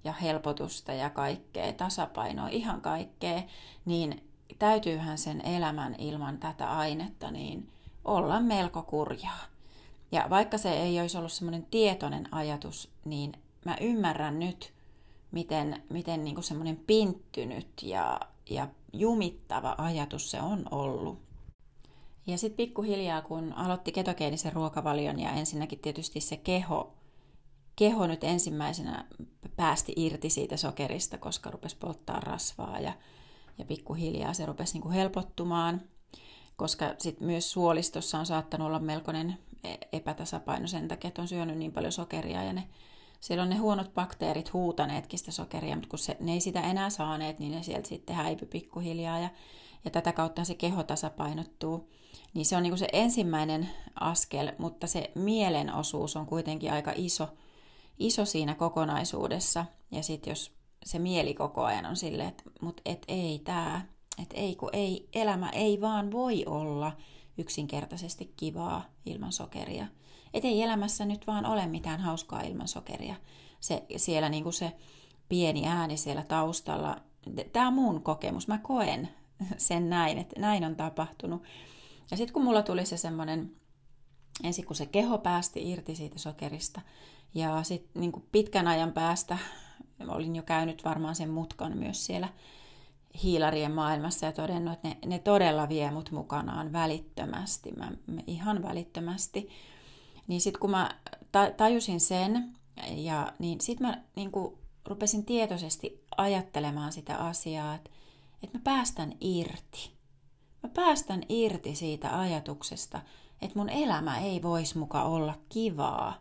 ja 0.04 0.14
helpotusta 0.14 0.94
ja 0.94 1.10
kaikkea, 1.10 1.74
tasapainoa, 1.74 2.48
ihan 2.48 2.82
kaikkea, 2.82 3.44
niin 3.86 4.24
täytyyhän 4.60 5.18
sen 5.18 5.46
elämän 5.46 5.96
ilman 5.98 6.38
tätä 6.38 6.78
ainetta 6.78 7.32
niin 7.32 7.70
olla 8.06 8.40
melko 8.40 8.82
kurjaa. 8.82 9.46
Ja 10.12 10.26
vaikka 10.30 10.58
se 10.58 10.74
ei 10.74 11.02
olisi 11.02 11.18
ollut 11.18 11.32
semmoinen 11.32 11.68
tietoinen 11.72 12.34
ajatus, 12.34 12.90
niin 13.06 13.34
mä 13.66 13.78
ymmärrän 13.82 14.40
nyt, 14.40 14.74
miten, 15.32 15.84
miten 15.90 16.24
niin 16.24 16.44
semmoinen 16.44 16.78
pinttynyt 16.78 17.84
ja, 17.84 18.20
ja 18.50 18.68
jumittava 18.94 19.76
ajatus 19.78 20.32
se 20.32 20.42
on 20.42 20.66
ollut. 20.72 21.20
Ja 22.28 22.38
sitten 22.38 22.58
pikkuhiljaa, 22.58 23.22
kun 23.22 23.54
aloitti 23.54 23.92
ketogeenisen 23.92 24.54
ruokavalion 24.54 25.20
ja 25.20 25.32
ensinnäkin 25.32 25.80
tietysti 25.80 26.22
se 26.22 26.38
keho, 26.38 26.94
keho 27.80 28.08
nyt 28.08 28.24
ensimmäisenä 28.24 29.06
päästi 29.56 29.94
irti 29.96 30.30
siitä 30.30 30.58
sokerista, 30.58 31.18
koska 31.18 31.52
rupesi 31.52 31.78
polttaa 31.78 32.20
rasvaa 32.20 32.80
ja, 32.80 32.94
ja 33.58 33.66
pikkuhiljaa 33.66 34.34
se 34.34 34.46
rupesi 34.46 34.74
niin 34.74 34.82
kuin 34.82 34.94
helpottumaan, 34.94 35.82
koska 36.56 36.96
sitten 36.98 37.28
myös 37.28 37.52
suolistossa 37.52 38.20
on 38.20 38.26
saattanut 38.26 38.68
olla 38.68 38.80
melkoinen 38.80 39.38
e-, 39.64 39.98
epätasapaino 39.98 40.68
sen 40.68 40.88
takia, 40.88 41.08
että 41.08 41.22
on 41.22 41.28
syönyt 41.28 41.58
niin 41.58 41.72
paljon 41.72 41.92
sokeria 41.92 42.44
ja 42.44 42.54
ne 42.54 42.64
siellä 43.20 43.44
on 43.44 43.50
ne 43.50 43.56
huonot 43.56 43.94
bakteerit 43.94 44.54
huutaneetkin 44.54 45.20
sitä 45.20 45.32
sokeria, 45.32 45.76
mutta 45.76 45.90
kun 45.90 46.00
se, 46.00 46.18
ne 46.20 46.34
ei 46.34 46.40
sitä 46.40 46.62
enää 46.62 46.90
saaneet, 46.90 47.40
niin 47.40 47.52
ne 47.52 47.64
sieltä 47.64 47.88
sitten 47.88 48.16
häipy 48.16 48.46
pikkuhiljaa 48.46 49.20
ja, 49.20 49.30
ja 49.86 49.92
tätä 49.92 50.14
kautta 50.14 50.44
se 50.44 50.56
keho 50.56 50.84
tasapainottuu. 50.84 51.90
Niin 52.34 52.46
se 52.46 52.58
on 52.58 52.64
niin 52.64 52.72
kuin 52.72 52.80
se 52.80 52.88
ensimmäinen 52.94 53.70
askel, 54.00 54.52
mutta 54.58 54.88
se 54.88 55.12
mielen 55.16 55.74
osuus 55.74 56.16
on 56.16 56.26
kuitenkin 56.26 56.74
aika 56.74 56.94
iso, 56.96 57.28
iso 58.00 58.26
siinä 58.26 58.56
kokonaisuudessa. 58.56 59.66
Ja 59.92 60.04
sitten 60.04 60.32
jos 60.32 60.52
se 60.86 61.00
mieli 61.00 61.34
koko 61.34 61.64
ajan 61.64 61.86
on 61.86 61.96
silleen, 61.96 62.30
että 62.30 62.44
mut 62.62 62.82
et 62.86 63.06
ei 63.08 63.40
tämä, 63.40 63.82
että 64.22 64.38
ei 64.38 64.56
kun 64.56 64.70
ei, 64.74 65.10
elämä 65.14 65.50
ei 65.50 65.82
vaan 65.82 66.12
voi 66.12 66.46
olla 66.46 66.92
yksinkertaisesti 67.38 68.34
kivaa 68.38 68.86
ilman 69.06 69.32
sokeria– 69.32 69.88
että 70.34 70.48
ei 70.48 70.62
elämässä 70.62 71.06
nyt 71.06 71.28
vaan 71.28 71.46
ole 71.46 71.68
mitään 71.68 72.00
hauskaa 72.00 72.42
ilman 72.42 72.68
sokeria. 72.68 73.16
Se, 73.60 73.86
siellä 73.98 74.30
niin 74.30 74.44
kuin 74.44 74.54
se 74.54 74.72
pieni 75.30 75.68
ääni 75.68 75.98
siellä 75.98 76.24
taustalla, 76.24 76.98
tämä 77.54 77.68
on 77.68 77.74
mun 77.74 78.04
kokemus, 78.04 78.48
mä 78.48 78.58
koen 78.58 79.10
sen 79.58 79.90
näin, 79.90 80.18
että 80.18 80.40
näin 80.40 80.66
on 80.66 80.76
tapahtunut. 80.76 81.44
Ja 82.12 82.18
sitten 82.18 82.34
kun 82.34 82.44
mulla 82.44 82.62
tuli 82.62 82.86
se 82.86 82.98
semmoinen, 82.98 83.52
ensin 84.44 84.66
kun 84.66 84.76
se 84.76 84.86
keho 84.86 85.18
päästi 85.18 85.72
irti 85.72 85.96
siitä 85.96 86.20
sokerista, 86.20 86.82
ja 87.34 87.64
sitten 87.64 88.02
niin 88.02 88.28
pitkän 88.32 88.68
ajan 88.68 88.92
päästä 88.92 89.38
olin 90.08 90.36
jo 90.36 90.44
käynyt 90.44 90.84
varmaan 90.86 91.16
sen 91.16 91.30
mutkan 91.30 91.78
myös 91.78 92.06
siellä 92.06 92.30
hiilarien 93.24 93.72
maailmassa 93.72 94.26
ja 94.26 94.32
todennut, 94.32 94.74
että 94.74 94.88
ne, 94.88 94.98
ne 95.06 95.20
todella 95.20 95.70
vie 95.70 95.92
mut 95.92 96.12
mukanaan 96.12 96.74
välittömästi, 96.74 97.72
mä, 97.72 97.92
ihan 98.28 98.64
välittömästi. 98.64 99.50
Niin 100.28 100.42
sitten 100.42 100.60
kun 100.60 100.72
mä 100.72 100.90
tajusin 101.58 102.00
sen, 102.00 102.56
ja 102.96 103.34
niin 103.40 103.62
sitten 103.62 103.88
mä 103.88 104.02
niin 104.16 104.32
kuin 104.32 104.58
rupesin 104.86 105.26
tietoisesti 105.26 106.06
ajattelemaan 106.18 106.92
sitä 106.92 107.16
asiaa, 107.16 107.76
että, 107.76 107.90
että 108.44 108.58
mä 108.58 108.62
päästän 108.64 109.14
irti. 109.22 109.92
Mä 110.64 110.70
päästän 110.70 111.24
irti 111.30 111.76
siitä 111.76 112.20
ajatuksesta, 112.20 113.02
että 113.42 113.60
mun 113.60 113.70
elämä 113.70 114.20
ei 114.20 114.42
voisi 114.42 114.78
muka 114.78 115.04
olla 115.04 115.36
kivaa 115.50 116.14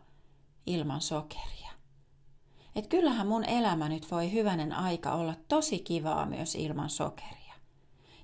ilman 0.65 1.01
sokeria. 1.01 1.71
Et 2.75 2.87
kyllähän 2.87 3.27
mun 3.27 3.45
elämä 3.45 3.89
nyt 3.89 4.11
voi 4.11 4.31
hyvänen 4.31 4.73
aika 4.73 5.11
olla 5.11 5.35
tosi 5.47 5.79
kivaa 5.79 6.25
myös 6.25 6.55
ilman 6.55 6.89
sokeria. 6.89 7.53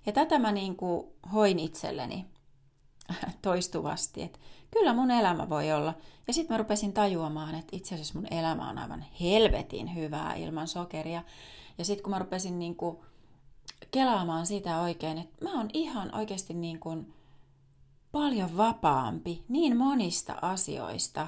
Ja 0.05 0.11
tätä 0.11 0.39
mä 0.39 0.51
niin 0.51 0.75
kuin 0.75 1.07
hoin 1.33 1.59
itselleni 1.59 2.25
toistuvasti, 3.41 4.21
että 4.21 4.39
kyllä 4.71 4.93
mun 4.93 5.11
elämä 5.11 5.49
voi 5.49 5.71
olla. 5.71 5.93
Ja 6.27 6.33
sitten 6.33 6.53
mä 6.53 6.57
rupesin 6.57 6.93
tajuamaan, 6.93 7.55
että 7.55 7.75
itse 7.75 7.95
asiassa 7.95 8.19
mun 8.19 8.33
elämä 8.33 8.69
on 8.69 8.77
aivan 8.77 9.05
helvetin 9.21 9.95
hyvää 9.95 10.35
ilman 10.35 10.67
sokeria. 10.67 11.23
Ja 11.77 11.85
sitten 11.85 12.03
kun 12.03 12.11
mä 12.11 12.19
rupesin 12.19 12.59
niin 12.59 12.75
kuin 12.75 12.97
kelaamaan 13.91 14.45
sitä 14.45 14.81
oikein, 14.81 15.17
että 15.17 15.45
mä 15.45 15.57
oon 15.57 15.69
ihan 15.73 16.15
oikeasti 16.15 16.53
niin 16.53 16.79
kuin 16.79 17.13
paljon 18.15 18.57
vapaampi 18.57 19.43
niin 19.47 19.77
monista 19.77 20.35
asioista, 20.41 21.27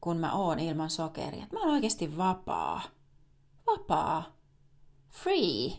kun 0.00 0.16
mä 0.16 0.32
oon 0.32 0.58
ilman 0.58 0.90
sokeria. 0.90 1.46
Mä 1.52 1.60
oon 1.60 1.70
oikeasti 1.70 2.16
vapaa. 2.16 2.82
Vapaa. 3.66 4.36
Free. 5.08 5.70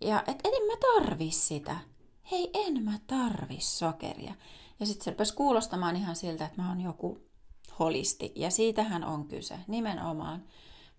Ja 0.00 0.20
et, 0.26 0.40
et 0.44 0.52
en 0.54 0.66
mä 0.66 0.72
tarvi 0.80 1.30
sitä 1.30 1.76
hei 2.30 2.50
en 2.54 2.82
mä 2.84 2.98
tarvi 3.06 3.60
sokeria. 3.60 4.34
Ja 4.80 4.86
sitten 4.86 5.04
se 5.04 5.10
rupesi 5.10 5.34
kuulostamaan 5.34 5.96
ihan 5.96 6.16
siltä, 6.16 6.44
että 6.44 6.62
mä 6.62 6.68
oon 6.68 6.80
joku 6.80 7.18
holisti. 7.78 8.32
Ja 8.34 8.50
siitähän 8.50 9.04
on 9.04 9.28
kyse. 9.28 9.58
Nimenomaan 9.68 10.44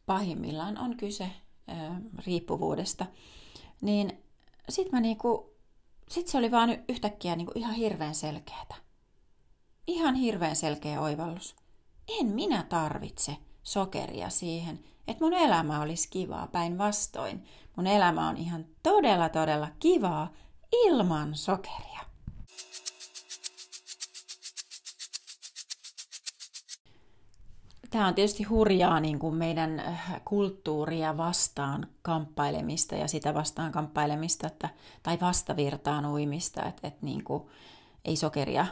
pahimmillaan 0.06 0.78
on 0.78 0.98
kyse 0.98 1.32
ö, 1.70 1.74
riippuvuudesta. 2.26 3.06
Niin 3.82 4.24
sitten 4.70 4.92
mä 4.92 5.02
niinku, 5.02 5.55
sit 6.10 6.28
se 6.28 6.38
oli 6.38 6.52
vaan 6.52 6.70
yhtäkkiä 6.90 7.36
niinku 7.36 7.52
ihan 7.56 7.74
hirveän 7.74 8.16
selkeätä. 8.16 8.76
Ihan 9.88 10.16
hirveän 10.16 10.56
selkeä 10.56 11.02
oivallus. 11.02 11.56
En 12.20 12.28
minä 12.28 12.64
tarvitse 12.64 13.38
sokeria 13.64 14.30
siihen, 14.30 14.80
että 15.08 15.24
mun 15.24 15.34
elämä 15.34 15.82
olisi 15.82 16.10
kivaa 16.10 16.48
päinvastoin. 16.48 17.44
Mun 17.76 17.88
elämä 17.88 18.30
on 18.30 18.38
ihan 18.38 18.66
todella 18.84 19.30
todella 19.30 19.68
kivaa 19.80 20.34
ilman 20.72 21.36
sokeria. 21.36 21.95
Tämä 27.96 28.08
on 28.08 28.16
tietysti 28.16 28.44
hurjaa 28.44 29.00
niin 29.00 29.20
kuin 29.20 29.36
meidän 29.36 29.80
äh, 29.80 30.22
kulttuuria 30.26 31.18
vastaan 31.18 31.88
kamppailemista 32.02 32.96
ja 32.96 33.08
sitä 33.08 33.34
vastaan 33.34 33.72
kamppailemista 33.72 34.48
että, 34.48 34.70
tai 35.04 35.18
vastavirtaan 35.22 36.06
uimista, 36.06 36.66
että, 36.66 36.88
että 36.88 37.06
niin 37.06 37.24
kuin, 37.24 37.44
ei 38.06 38.16
sokeria 38.16 38.66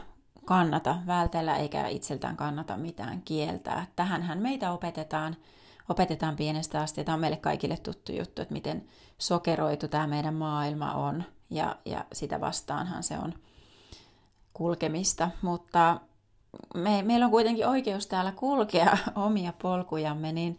kannata 0.44 0.96
vältellä 1.06 1.56
eikä 1.56 1.88
itseltään 1.88 2.36
kannata 2.36 2.76
mitään 2.76 3.22
kieltää. 3.22 3.86
Tähänhän 3.96 4.38
meitä 4.38 4.72
opetetaan, 4.72 5.36
opetetaan 5.88 6.36
pienestä 6.36 6.80
asti. 6.80 7.04
Tämä 7.04 7.14
on 7.14 7.20
meille 7.20 7.36
kaikille 7.36 7.76
tuttu 7.76 8.12
juttu, 8.12 8.42
että 8.42 8.54
miten 8.54 8.84
sokeroitu 9.18 9.88
tämä 9.88 10.06
meidän 10.06 10.34
maailma 10.34 10.92
on 10.92 11.24
ja, 11.50 11.76
ja 11.84 12.04
sitä 12.12 12.40
vastaanhan 12.40 13.02
se 13.02 13.18
on 13.18 13.34
kulkemista. 14.52 15.30
Mutta 15.42 16.00
me, 16.74 17.02
meillä 17.02 17.24
on 17.24 17.30
kuitenkin 17.30 17.68
oikeus 17.68 18.06
täällä 18.06 18.32
kulkea 18.32 18.98
omia 19.26 19.52
polkujamme, 19.62 20.32
niin, 20.32 20.58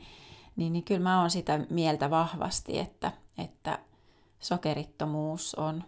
niin, 0.56 0.74
niin 0.74 0.84
kyllä 0.84 1.02
mä 1.02 1.22
oon 1.22 1.30
sitä 1.30 1.60
mieltä 1.70 2.10
vahvasti, 2.10 2.80
että, 2.80 3.12
että 3.38 3.80
sokerittomuus 4.40 5.56
on 5.56 5.84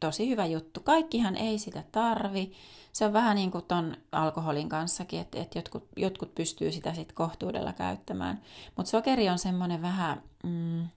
tosi 0.00 0.28
hyvä 0.28 0.46
juttu. 0.46 0.80
Kaikkihan 0.80 1.36
ei 1.36 1.58
sitä 1.58 1.84
tarvi. 1.92 2.52
Se 2.92 3.04
on 3.04 3.12
vähän 3.12 3.36
niin 3.36 3.50
kuin 3.50 3.64
ton 3.64 3.96
alkoholin 4.12 4.68
kanssakin, 4.68 5.20
että, 5.20 5.38
että 5.38 5.58
jotkut, 5.58 5.88
jotkut 5.96 6.34
pystyy 6.34 6.72
sitä 6.72 6.94
sitten 6.94 7.14
kohtuudella 7.14 7.72
käyttämään. 7.72 8.42
Mutta 8.76 8.90
sokeri 8.90 9.28
on 9.28 9.38
semmoinen 9.38 9.82
vähän, 9.82 10.22
mm, 10.44 10.88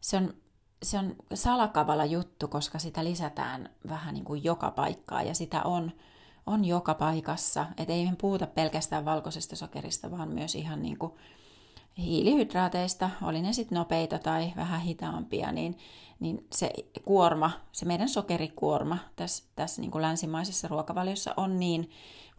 se 0.00 0.16
on, 0.16 0.34
se 0.82 0.98
on 0.98 1.16
salakavala 1.34 2.04
juttu, 2.04 2.48
koska 2.48 2.78
sitä 2.78 3.04
lisätään 3.04 3.70
vähän 3.88 4.14
niin 4.14 4.24
kuin 4.24 4.44
joka 4.44 4.70
paikkaan 4.70 5.26
ja 5.26 5.34
sitä 5.34 5.62
on, 5.62 5.92
on 6.48 6.64
joka 6.64 6.94
paikassa. 6.94 7.66
Että 7.76 7.92
ei 7.92 8.10
puhuta 8.20 8.46
pelkästään 8.46 9.04
valkoisesta 9.04 9.56
sokerista, 9.56 10.10
vaan 10.10 10.28
myös 10.28 10.54
ihan 10.54 10.82
niin 10.82 10.98
kuin 10.98 11.12
hiilihydraateista, 11.98 13.10
oli 13.22 13.42
ne 13.42 13.52
sitten 13.52 13.78
nopeita 13.78 14.18
tai 14.18 14.52
vähän 14.56 14.80
hitaampia, 14.80 15.52
niin, 15.52 15.78
niin 16.20 16.46
se 16.52 16.70
kuorma, 17.04 17.50
se 17.72 17.84
meidän 17.84 18.08
sokerikuorma 18.08 18.98
tässä, 19.16 19.44
tässä 19.56 19.80
niin 19.80 19.90
kuin 19.90 20.02
länsimaisessa 20.02 20.68
ruokavaliossa 20.68 21.34
on 21.36 21.58
niin 21.58 21.90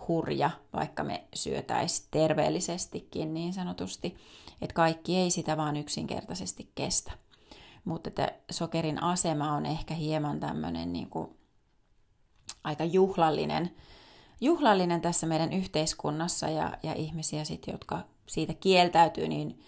hurja, 0.07 0.49
vaikka 0.73 1.03
me 1.03 1.23
syötäisiin 1.33 2.07
terveellisestikin 2.11 3.33
niin 3.33 3.53
sanotusti, 3.53 4.17
että 4.61 4.73
kaikki 4.73 5.17
ei 5.17 5.31
sitä 5.31 5.57
vaan 5.57 5.77
yksinkertaisesti 5.77 6.71
kestä. 6.75 7.11
Mutta 7.85 8.07
että 8.07 8.31
sokerin 8.51 9.03
asema 9.03 9.55
on 9.55 9.65
ehkä 9.65 9.93
hieman 9.93 10.39
tämmöinen 10.39 10.93
niin 10.93 11.09
kuin 11.09 11.29
aika 12.63 12.83
juhlallinen, 12.83 13.75
juhlallinen 14.41 15.01
tässä 15.01 15.27
meidän 15.27 15.53
yhteiskunnassa 15.53 16.49
ja, 16.49 16.77
ja 16.83 16.93
ihmisiä 16.93 17.43
sit, 17.43 17.67
jotka 17.67 17.99
siitä 18.27 18.53
kieltäytyy, 18.53 19.27
niin 19.27 19.59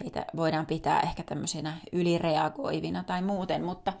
heitä 0.00 0.26
voidaan 0.36 0.66
pitää 0.66 1.00
ehkä 1.00 1.22
tämmöisinä 1.22 1.76
ylireagoivina 1.92 3.04
tai 3.04 3.22
muuten, 3.22 3.64
mutta 3.64 3.92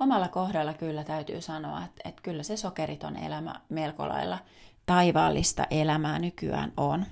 omalla 0.00 0.28
kohdalla 0.28 0.74
kyllä 0.74 1.04
täytyy 1.04 1.40
sanoa, 1.40 1.84
että, 1.84 2.08
että 2.08 2.22
kyllä 2.22 2.42
se 2.42 2.56
sokeriton 2.56 3.16
elämä 3.16 3.60
melko 3.68 4.08
lailla 4.08 4.38
taivaallista 4.86 5.66
elämää 5.70 6.18
nykyään 6.18 6.72
on. 6.76 7.06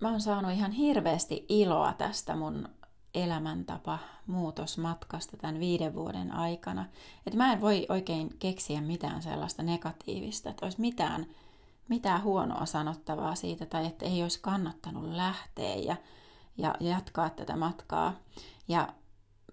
Mä 0.00 0.10
oon 0.10 0.20
saanut 0.20 0.52
ihan 0.52 0.72
hirveästi 0.72 1.46
iloa 1.48 1.92
tästä 1.92 2.36
mun 2.36 2.68
elämäntapa 3.14 3.98
muutosmatkasta 4.26 5.36
tämän 5.36 5.60
viiden 5.60 5.94
vuoden 5.94 6.32
aikana. 6.32 6.86
Että 7.26 7.36
mä 7.36 7.52
en 7.52 7.60
voi 7.60 7.86
oikein 7.88 8.38
keksiä 8.38 8.80
mitään 8.80 9.22
sellaista 9.22 9.62
negatiivista, 9.62 10.50
että 10.50 10.66
olisi 10.66 10.80
mitään 10.80 11.26
mitään 11.90 12.22
huonoa 12.22 12.66
sanottavaa 12.66 13.34
siitä 13.34 13.66
tai 13.66 13.86
että 13.86 14.04
ei 14.04 14.22
olisi 14.22 14.40
kannattanut 14.40 15.04
lähteä 15.04 15.74
ja, 15.74 15.96
ja 16.56 16.74
jatkaa 16.80 17.30
tätä 17.30 17.56
matkaa. 17.56 18.12
Ja 18.68 18.88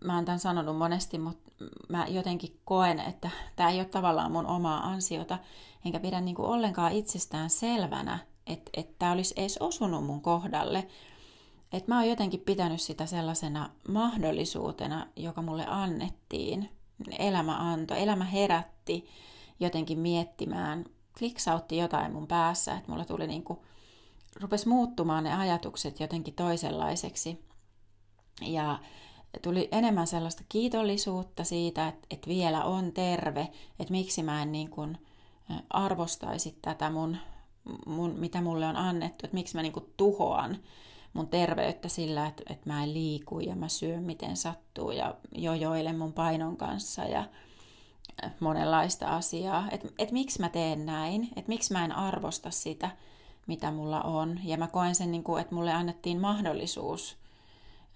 mä 0.04 0.16
oon 0.16 0.26
tämän 0.26 0.40
sanonut 0.40 0.78
monesti, 0.78 1.18
mutta 1.18 1.52
mä 1.90 2.08
jotenkin 2.08 2.60
koen, 2.66 3.00
että 3.00 3.30
tämä 3.56 3.70
ei 3.70 3.80
ole 3.80 3.86
tavallaan 3.86 4.32
mun 4.32 4.46
omaa 4.46 4.88
ansiota, 4.88 5.38
enkä 5.86 6.00
pidä 6.00 6.22
niin 6.22 6.36
kuin 6.36 6.50
ollenkaan 6.50 6.92
itsestään 6.92 7.50
selvänä, 7.50 8.20
että 8.48 8.72
tämä 9.00 9.12
olisi 9.12 9.34
edes 9.38 9.58
osunut 9.58 10.06
mun 10.06 10.22
kohdalle. 10.22 10.88
Että 11.74 11.92
mä 11.92 11.98
oon 11.98 12.10
jotenkin 12.10 12.40
pitänyt 12.40 12.82
sitä 12.82 13.06
sellaisena 13.06 13.70
mahdollisuutena, 13.88 15.08
joka 15.16 15.42
mulle 15.42 15.66
annettiin. 15.68 16.70
Elämä 17.20 17.72
antoi, 17.72 18.02
elämä 18.02 18.26
herätti 18.26 19.08
jotenkin 19.60 20.00
miettimään 20.00 20.86
kliksautti 21.20 21.78
jotain 21.78 22.14
mun 22.14 22.28
päässä, 22.28 22.74
että 22.74 22.92
mulla 22.92 23.06
tuli 23.06 23.28
niin 23.28 23.44
kuin, 23.44 23.60
rupes 24.42 24.66
muuttumaan 24.66 25.24
ne 25.24 25.36
ajatukset 25.36 26.00
jotenkin 26.00 26.34
toisenlaiseksi. 26.34 27.46
Ja 28.42 28.80
tuli 29.42 29.68
enemmän 29.72 30.08
sellaista 30.08 30.44
kiitollisuutta 30.50 31.44
siitä, 31.44 31.88
että, 31.88 32.08
että 32.10 32.28
vielä 32.28 32.64
on 32.64 32.92
terve, 32.92 33.52
että 33.80 33.92
miksi 33.92 34.24
mä 34.24 34.42
en 34.42 34.52
niin 34.52 34.70
kuin 34.70 34.98
arvostaisi 35.70 36.58
tätä 36.62 36.90
mun, 36.90 37.18
mun, 37.86 38.12
mitä 38.20 38.42
mulle 38.42 38.66
on 38.66 38.76
annettu, 38.76 39.26
että 39.26 39.36
miksi 39.36 39.56
mä 39.56 39.62
niin 39.62 39.74
kuin 39.74 39.94
tuhoan 39.98 40.58
mun 41.18 41.28
terveyttä 41.28 41.88
sillä, 41.88 42.28
että, 42.28 42.44
että 42.50 42.70
mä 42.70 42.84
en 42.84 42.94
liiku 42.94 43.40
ja 43.40 43.56
mä 43.56 43.68
syön 43.68 44.04
miten 44.04 44.38
sattuu 44.38 44.92
ja 44.92 45.16
jojoilen 45.36 45.98
mun 45.98 46.14
painon 46.14 46.58
kanssa 46.58 47.04
ja, 47.04 47.24
monenlaista 48.40 49.08
asiaa, 49.08 49.68
että 49.72 49.88
et 50.00 50.12
miksi 50.12 50.40
mä 50.42 50.50
teen 50.50 50.86
näin, 50.86 51.30
että 51.36 51.50
miksi 51.50 51.74
mä 51.74 51.86
en 51.86 51.92
arvosta 51.92 52.52
sitä, 52.52 52.90
mitä 53.48 53.72
mulla 53.72 54.02
on. 54.02 54.40
Ja 54.44 54.58
mä 54.58 54.68
koen 54.68 54.96
sen, 54.96 55.12
niin 55.12 55.24
kuin, 55.24 55.42
että 55.42 55.56
mulle 55.56 55.74
annettiin 55.74 56.22
mahdollisuus 56.22 57.18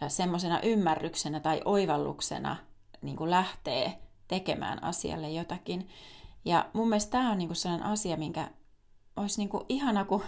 semmoisena 0.07 0.62
ymmärryksenä 0.62 1.39
tai 1.39 1.62
oivalluksena 1.65 2.55
niin 3.01 3.17
kuin 3.17 3.29
lähtee 3.29 3.99
tekemään 4.27 4.84
asialle 4.84 5.29
jotakin. 5.29 5.88
Ja 6.45 6.69
mun 6.73 6.89
mielestä 6.89 7.12
tämä 7.12 7.31
on 7.31 7.38
niin 7.38 7.47
kuin 7.47 7.55
sellainen 7.55 7.88
asia, 7.88 8.17
minkä 8.17 8.49
olisi 9.15 9.38
niin 9.38 9.49
kuin 9.49 9.65
ihana, 9.69 10.05
kun 10.05 10.23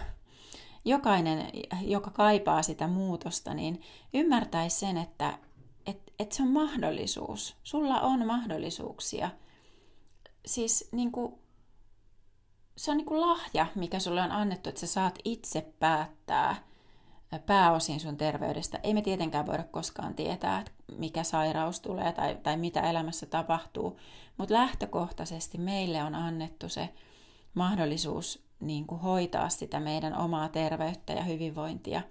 jokainen, 0.84 1.50
joka 1.80 2.10
kaipaa 2.10 2.62
sitä 2.62 2.88
muutosta, 2.88 3.54
niin 3.54 3.80
ymmärtäisi 4.14 4.78
sen, 4.78 4.96
että 4.96 5.38
et, 5.86 6.12
et 6.18 6.32
se 6.32 6.42
on 6.42 6.48
mahdollisuus. 6.48 7.56
Sulla 7.62 8.00
on 8.00 8.26
mahdollisuuksia– 8.26 9.30
siis 10.46 10.88
niin 10.92 11.12
kuin, 11.12 11.34
se 12.76 12.90
on 12.90 12.96
niin 12.96 13.06
kuin 13.06 13.20
lahja, 13.20 13.66
mikä 13.74 13.98
sulle 13.98 14.22
on 14.22 14.32
annettu, 14.32 14.68
että 14.68 14.80
sä 14.80 14.86
saat 14.86 15.18
itse 15.24 15.72
päättää 15.78 16.56
pääosin 17.46 18.00
sun 18.00 18.16
terveydestä. 18.16 18.80
Ei 18.82 18.94
me 18.94 19.02
tietenkään 19.02 19.46
voida 19.46 19.62
koskaan 19.62 20.14
tietää, 20.14 20.64
mikä 20.98 21.24
sairaus 21.24 21.80
tulee 21.80 22.12
tai, 22.12 22.34
tai 22.42 22.56
mitä 22.56 22.80
elämässä 22.80 23.26
tapahtuu, 23.26 23.98
mutta 24.38 24.54
lähtökohtaisesti 24.54 25.58
meille 25.58 26.02
on 26.02 26.14
annettu 26.14 26.68
se 26.68 26.88
mahdollisuus 27.54 28.43
niin 28.60 28.86
kuin 28.86 29.00
hoitaa 29.00 29.48
sitä 29.48 29.80
meidän 29.80 30.16
omaa 30.16 30.48
terveyttä 30.48 31.12
ja 31.12 31.22
hyvinvointia. 31.22 32.02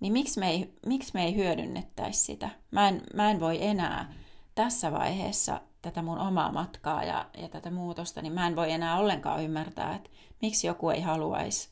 Niin 0.00 0.12
miksi 0.12 0.40
me 0.40 0.50
ei, 0.50 0.74
miksi 0.86 1.10
me 1.14 1.24
ei 1.24 1.36
hyödynnettäisi 1.36 2.24
sitä? 2.24 2.50
Mä 2.70 2.88
en, 2.88 3.02
mä 3.14 3.30
en 3.30 3.40
voi 3.40 3.58
enää 3.64 4.12
tässä 4.54 4.92
vaiheessa 4.92 5.60
tätä 5.82 6.02
mun 6.02 6.18
omaa 6.18 6.52
matkaa 6.52 7.04
ja, 7.04 7.26
ja 7.38 7.48
tätä 7.48 7.70
muutosta, 7.70 8.22
niin 8.22 8.32
mä 8.32 8.46
en 8.46 8.56
voi 8.56 8.72
enää 8.72 8.98
ollenkaan 8.98 9.44
ymmärtää, 9.44 9.94
että 9.94 10.10
miksi 10.42 10.66
joku 10.66 10.90
ei 10.90 11.00
haluaisi 11.00 11.68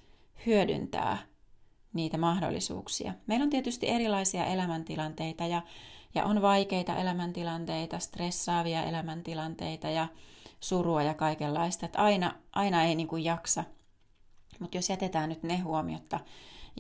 hyödyntää 0.47 1.19
niitä 1.93 2.19
mahdollisuuksia. 2.19 3.13
Meillä 3.27 3.45
on 3.45 3.51
tietysti 3.51 3.89
erilaisia 3.89 4.47
elämäntilanteita 4.47 5.47
ja, 5.47 5.63
ja 6.15 6.25
on 6.25 6.43
vaikeita 6.43 6.97
elämäntilanteita, 6.97 7.99
stressaavia 7.99 8.83
elämäntilanteita 8.83 9.91
ja 9.91 10.09
surua 10.61 11.03
ja 11.03 11.15
kaikenlaista. 11.15 11.87
Että 11.87 12.03
aina, 12.03 12.35
aina 12.53 12.85
ei 12.85 12.95
niin 12.95 13.09
kuin 13.09 13.25
jaksa. 13.25 13.65
Mutta 14.63 14.77
jos 14.77 14.91
jätetään 14.91 15.29
nyt 15.29 15.43
ne 15.43 15.59
huomiotta 15.59 16.21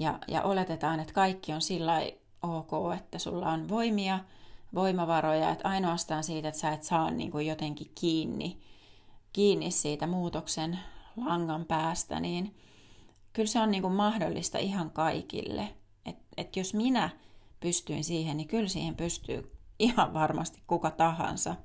ja, 0.01 0.19
ja 0.29 0.43
oletetaan, 0.43 1.01
että 1.01 1.13
kaikki 1.13 1.53
on 1.53 1.63
sillä 1.63 2.01
ok, 2.43 2.71
että 2.97 3.19
sulla 3.19 3.49
on 3.49 3.69
voimia– 3.69 4.19
voimavaroja, 4.75 5.51
että 5.51 5.69
ainoastaan 5.69 6.25
siitä, 6.25 6.49
että 6.49 6.61
sä 6.61 6.73
et 6.73 6.83
saa 6.83 7.11
niin 7.11 7.31
kuin 7.31 7.47
jotenkin 7.47 7.93
kiinni, 7.95 8.59
kiinni 9.33 9.71
siitä 9.71 10.07
muutoksen 10.07 10.79
langan 11.17 11.65
päästä, 11.65 12.21
niin 12.21 12.57
kyllä 13.33 13.47
se 13.47 13.61
on 13.61 13.71
niin 13.71 13.83
kuin 13.83 13.95
mahdollista 13.95 14.59
ihan 14.59 14.91
kaikille. 14.91 15.75
Että 16.07 16.25
et 16.37 16.57
jos 16.57 16.75
minä 16.75 17.11
pystyin 17.61 18.05
siihen, 18.05 18.37
niin 18.37 18.49
kyllä 18.49 18.69
siihen 18.69 18.97
pystyy 18.97 19.57
ihan 19.79 20.15
varmasti 20.15 20.63
kuka 20.67 20.91
tahansa. 20.91 21.57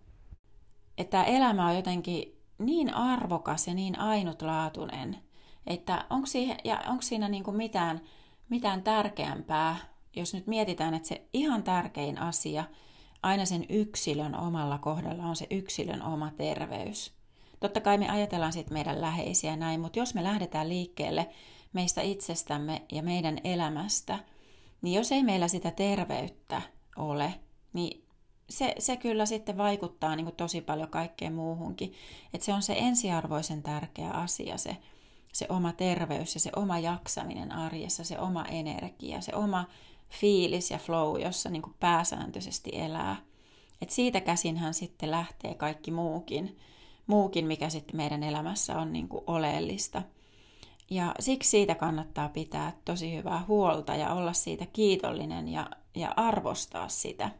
Että 0.97 1.23
elämä 1.23 1.67
on 1.67 1.75
jotenkin 1.75 2.41
niin 2.57 2.93
arvokas 2.93 3.67
ja 3.67 3.73
niin 3.73 3.99
ainutlaatuinen, 3.99 5.17
että 5.67 6.05
onko, 6.09 6.25
siihen, 6.25 6.57
ja 6.63 6.83
onko 6.87 7.01
siinä 7.01 7.29
niin 7.29 7.43
kuin 7.43 7.57
mitään, 7.57 8.01
mitään 8.49 8.83
tärkeämpää, 8.83 9.75
jos 10.15 10.33
nyt 10.33 10.47
mietitään, 10.47 10.93
että 10.93 11.07
se 11.07 11.27
ihan 11.33 11.63
tärkein 11.63 12.17
asia– 12.17 12.63
aina 13.23 13.45
sen 13.45 13.65
yksilön 13.69 14.35
omalla 14.35 14.77
kohdalla 14.77 15.23
on 15.23 15.35
se 15.35 15.47
yksilön 15.49 16.01
oma 16.01 16.31
terveys. 16.37 17.13
Totta 17.59 17.81
kai 17.81 17.97
me 17.97 18.09
ajatellaan 18.09 18.53
sitten 18.53 18.73
meidän 18.73 19.01
läheisiä 19.01 19.55
näin, 19.55 19.79
mutta 19.79 19.99
jos 19.99 20.13
me 20.13 20.23
lähdetään 20.23 20.69
liikkeelle 20.69 21.29
meistä 21.73 22.01
itsestämme 22.01 22.81
ja 22.91 23.03
meidän 23.03 23.37
elämästä, 23.43 24.19
niin 24.81 24.95
jos 24.95 25.11
ei 25.11 25.23
meillä 25.23 25.47
sitä 25.47 25.71
terveyttä 25.71 26.61
ole, 26.97 27.33
niin 27.73 28.03
se, 28.49 28.75
se 28.79 28.97
kyllä 28.97 29.25
sitten 29.25 29.57
vaikuttaa 29.57 30.15
niin 30.15 30.25
kuin 30.25 30.35
tosi 30.35 30.61
paljon 30.61 30.89
kaikkeen 30.89 31.33
muuhunkin. 31.33 31.93
Et 32.33 32.41
se 32.41 32.53
on 32.53 32.61
se 32.61 32.75
ensiarvoisen 32.77 33.63
tärkeä 33.63 34.11
asia, 34.11 34.57
se, 34.57 34.77
se 35.37 35.45
oma 35.49 35.73
terveys 35.73 36.33
ja 36.33 36.39
se 36.39 36.49
oma 36.55 36.79
jaksaminen 36.79 37.51
arjessa, 37.51 38.03
se 38.03 38.19
oma 38.19 38.45
energia, 38.45 39.21
se 39.21 39.35
oma 39.35 39.65
fiilis 40.09 40.71
ja 40.71 40.77
flow, 40.77 41.21
jossa 41.21 41.49
niin 41.49 41.61
kuin 41.61 41.75
pääsääntöisesti 41.79 42.69
elää. 42.73 43.15
Et 43.81 43.89
siitä 43.89 44.21
käsinhän 44.21 44.73
sitten 44.73 45.11
lähtee 45.11 45.53
kaikki 45.53 45.91
muukin, 45.91 46.57
muukin 47.07 47.47
mikä 47.47 47.69
sitten 47.69 47.95
meidän 47.95 48.23
elämässä 48.23 48.79
on 48.79 48.93
niin 48.93 49.07
kuin 49.07 49.23
oleellista. 49.27 50.01
Ja 50.89 51.15
siksi 51.19 51.49
siitä 51.49 51.75
kannattaa 51.75 52.29
pitää 52.29 52.73
tosi 52.85 53.15
hyvää 53.15 53.45
huolta 53.47 53.95
ja 53.95 54.13
olla 54.13 54.33
siitä 54.33 54.65
kiitollinen 54.65 55.47
ja, 55.47 55.69
ja 55.95 56.13
arvostaa 56.15 56.87
sitä. 56.87 57.31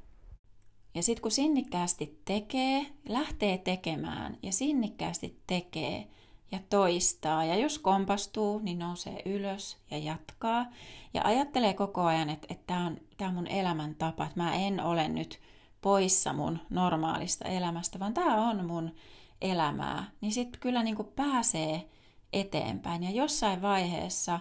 Ja 0.95 1.03
sitten 1.03 1.21
kun 1.21 1.31
sinnikkäästi 1.31 2.21
tekee, 2.25 2.85
lähtee 3.09 3.57
tekemään 3.57 4.37
ja 4.43 4.51
sinnikkäästi 4.51 5.39
tekee 5.47 6.07
ja 6.51 6.59
toistaa. 6.69 7.45
Ja 7.45 7.55
jos 7.55 7.79
kompastuu, 7.79 8.59
niin 8.59 8.79
nousee 8.79 9.21
ylös 9.25 9.77
ja 9.91 9.97
jatkaa. 9.97 10.65
Ja 11.13 11.21
ajattelee 11.23 11.73
koko 11.73 12.03
ajan, 12.03 12.29
että, 12.29 12.55
tämä 12.67 12.85
on, 12.85 12.97
tämä 13.17 13.29
on 13.29 13.35
mun 13.35 13.47
elämäntapa, 13.47 14.25
että 14.25 14.39
mä 14.43 14.55
en 14.55 14.83
ole 14.83 15.07
nyt 15.07 15.41
poissa 15.81 16.33
mun 16.33 16.59
normaalista 16.69 17.45
elämästä, 17.45 17.99
vaan 17.99 18.13
tämä 18.13 18.49
on 18.49 18.65
mun 18.65 18.95
elämää. 19.41 20.11
Niin 20.21 20.31
sitten 20.31 20.59
kyllä 20.59 20.83
niin 20.83 20.95
kuin 20.95 21.07
pääsee 21.15 21.89
eteenpäin 22.33 23.03
ja 23.03 23.11
jossain 23.11 23.61
vaiheessa 23.61 24.39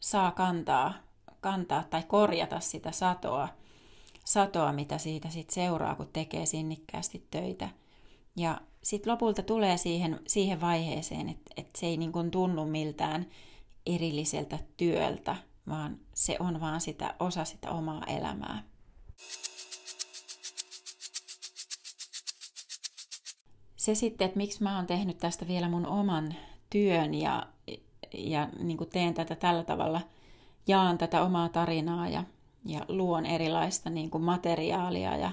saa 0.00 0.30
kantaa, 0.30 0.94
kantaa 1.40 1.82
tai 1.90 2.02
korjata 2.02 2.60
sitä 2.60 2.92
satoa– 2.92 3.48
satoa, 4.24 4.72
mitä 4.72 4.98
siitä 4.98 5.30
sit 5.30 5.50
seuraa, 5.50 5.94
kun 5.94 6.08
tekee 6.12 6.46
sinnikkäästi 6.46 7.26
töitä. 7.30 7.68
Ja 8.36 8.60
sitten 8.82 9.12
lopulta 9.12 9.42
tulee 9.42 9.76
siihen, 9.76 10.20
siihen 10.26 10.60
vaiheeseen, 10.60 11.28
että, 11.28 11.50
että 11.56 11.80
se 11.80 11.86
ei 11.86 11.96
niin 11.96 12.12
kuin 12.12 12.30
tunnu 12.30 12.64
miltään 12.64 13.26
erilliseltä 13.86 14.58
työltä, 14.76 15.36
vaan 15.68 15.98
se 16.14 16.36
on 16.40 16.60
vaan 16.60 16.80
sitä 16.80 17.14
osa 17.20 17.44
sitä 17.44 17.70
omaa 17.70 18.04
elämää. 18.06 18.62
Se 23.76 23.94
sitten, 23.94 24.24
että 24.24 24.36
miksi 24.36 24.62
mä 24.62 24.76
oon 24.76 24.86
tehnyt 24.86 25.18
tästä 25.18 25.48
vielä 25.48 25.68
mun 25.68 25.86
oman 25.86 26.34
työn 26.70 27.14
ja, 27.14 27.46
ja 28.14 28.48
niin 28.58 28.78
kuin 28.78 28.90
teen 28.90 29.14
tätä 29.14 29.34
tällä 29.34 29.64
tavalla, 29.64 30.00
jaan 30.66 30.98
tätä 30.98 31.22
omaa 31.22 31.48
tarinaa 31.48 32.08
ja 32.08 32.24
ja 32.64 32.84
luon 32.88 33.26
erilaista 33.26 33.90
niin 33.90 34.10
kuin 34.10 34.24
materiaalia 34.24 35.16
ja 35.16 35.30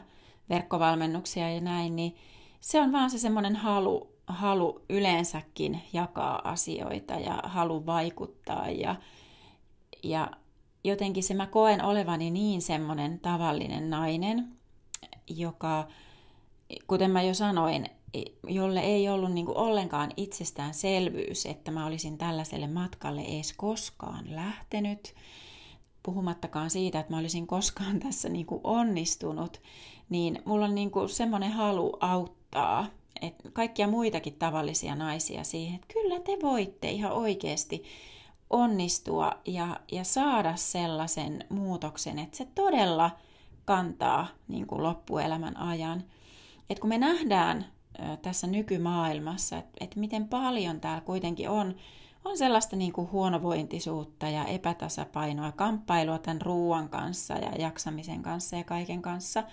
verkkovalmennuksia 0.49 1.53
ja 1.53 1.61
näin, 1.61 1.95
niin 1.95 2.15
se 2.59 2.81
on 2.81 2.91
vaan 2.91 3.09
se 3.09 3.17
semmoinen 3.17 3.55
halu, 3.55 4.15
halu 4.27 4.81
yleensäkin 4.89 5.81
jakaa 5.93 6.49
asioita 6.51 7.13
ja 7.13 7.41
halu 7.43 7.85
vaikuttaa 7.85 8.69
ja, 8.69 8.95
ja 10.03 10.31
jotenkin 10.83 11.23
se 11.23 11.33
mä 11.33 11.47
koen 11.47 11.83
olevani 11.83 12.29
niin 12.29 12.61
semmoinen 12.61 13.19
tavallinen 13.19 13.89
nainen, 13.89 14.47
joka, 15.27 15.87
kuten 16.87 17.11
mä 17.11 17.21
jo 17.21 17.33
sanoin, 17.33 17.85
jolle 18.47 18.79
ei 18.79 19.09
ollut 19.09 19.31
niin 19.31 19.57
ollenkaan 19.57 20.11
itsestäänselvyys, 20.17 21.45
että 21.45 21.71
mä 21.71 21.85
olisin 21.85 22.17
tällaiselle 22.17 22.67
matkalle 22.67 23.21
edes 23.21 23.53
koskaan 23.53 24.35
lähtenyt 24.35 25.15
puhumattakaan 26.03 26.69
siitä, 26.69 26.99
että 26.99 27.13
mä 27.13 27.19
olisin 27.19 27.47
koskaan 27.47 27.99
tässä 27.99 28.29
niin 28.29 28.47
onnistunut, 28.63 29.61
niin 30.09 30.41
mulla 30.45 30.65
on 30.65 30.75
niin 30.75 30.91
kuin 30.91 31.09
semmoinen 31.09 31.51
halu 31.51 31.97
auttaa 31.99 32.87
että 33.21 33.51
kaikkia 33.51 33.87
muitakin 33.87 34.33
tavallisia 34.33 34.95
naisia 34.95 35.43
siihen, 35.43 35.75
että 35.75 35.93
kyllä 35.93 36.19
te 36.19 36.37
voitte 36.41 36.91
ihan 36.91 37.11
oikeasti 37.11 37.83
onnistua 38.49 39.31
ja, 39.45 39.79
ja 39.91 40.03
saada 40.03 40.55
sellaisen 40.55 41.45
muutoksen, 41.49 42.19
että 42.19 42.37
se 42.37 42.47
todella 42.55 43.11
kantaa 43.65 44.27
niin 44.47 44.67
kuin 44.67 44.83
loppuelämän 44.83 45.57
ajan. 45.57 46.03
Et 46.69 46.79
kun 46.79 46.89
me 46.89 46.97
nähdään 46.97 47.65
tässä 48.21 48.47
nykymaailmassa, 48.47 49.57
että, 49.57 49.71
että 49.79 49.99
miten 49.99 50.27
paljon 50.27 50.79
täällä 50.81 51.01
kuitenkin 51.01 51.49
on 51.49 51.75
on 52.25 52.37
sellaista 52.37 52.75
niin 52.75 52.93
kuin 52.93 53.11
huonovointisuutta 53.11 54.29
ja 54.29 54.45
epätasapainoa, 54.45 55.51
kamppailua 55.51 56.17
tämän 56.17 56.41
ruoan 56.41 56.89
kanssa 56.89 57.33
ja 57.33 57.51
jaksamisen 57.59 58.21
kanssa 58.21 58.55
ja 58.55 58.63
kaiken 58.63 59.01
kanssa, 59.01 59.43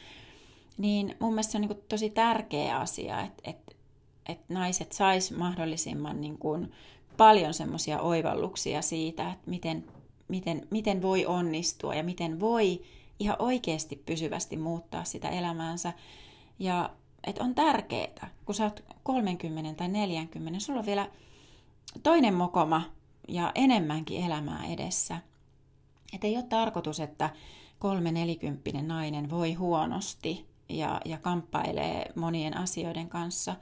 niin 0.78 1.16
mun 1.18 1.32
mielestä 1.32 1.52
se 1.52 1.58
on 1.58 1.62
niin 1.62 1.68
kuin 1.68 1.84
tosi 1.88 2.10
tärkeä 2.10 2.78
asia, 2.78 3.20
että, 3.20 3.50
että, 3.50 3.72
että 4.28 4.54
naiset 4.54 4.92
sais 4.92 5.30
mahdollisimman 5.30 6.20
niin 6.20 6.38
kuin 6.38 6.72
paljon 7.16 7.54
semmoisia 7.54 8.00
oivalluksia 8.00 8.82
siitä, 8.82 9.30
että 9.32 9.50
miten, 9.50 9.84
miten, 10.28 10.66
miten 10.70 11.02
voi 11.02 11.26
onnistua 11.26 11.94
ja 11.94 12.02
miten 12.02 12.40
voi 12.40 12.82
ihan 13.18 13.36
oikeasti 13.38 14.02
pysyvästi 14.06 14.56
muuttaa 14.56 15.04
sitä 15.04 15.28
elämäänsä. 15.28 15.92
Ja 16.58 16.90
että 17.26 17.44
on 17.44 17.54
tärkeää, 17.54 18.30
kun 18.44 18.54
sä 18.54 18.64
oot 18.64 18.84
30 19.02 19.74
tai 19.74 19.88
40, 19.88 20.60
sulla 20.60 20.78
on 20.78 20.86
vielä 20.86 21.10
toinen 22.02 22.34
mokoma 22.34 22.82
ja 23.28 23.52
enemmänkin 23.54 24.24
elämää 24.24 24.66
edessä. 24.66 25.18
Että 26.12 26.26
ei 26.26 26.36
ole 26.36 26.44
tarkoitus, 26.44 27.00
että 27.00 27.30
kolme 27.78 28.12
nelikymppinen 28.12 28.88
nainen 28.88 29.30
voi 29.30 29.54
huonosti 29.54 30.46
ja, 30.68 31.00
ja 31.04 31.18
kamppailee 31.18 32.12
monien 32.14 32.56
asioiden 32.56 33.08
kanssa, 33.08 33.56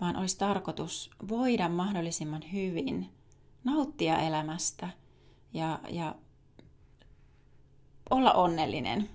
vaan 0.00 0.16
olisi 0.16 0.38
tarkoitus 0.38 1.10
voida 1.28 1.68
mahdollisimman 1.68 2.42
hyvin 2.52 3.10
nauttia 3.64 4.18
elämästä 4.18 4.88
ja, 5.52 5.78
ja 5.90 6.14
olla 8.10 8.32
onnellinen 8.32 9.08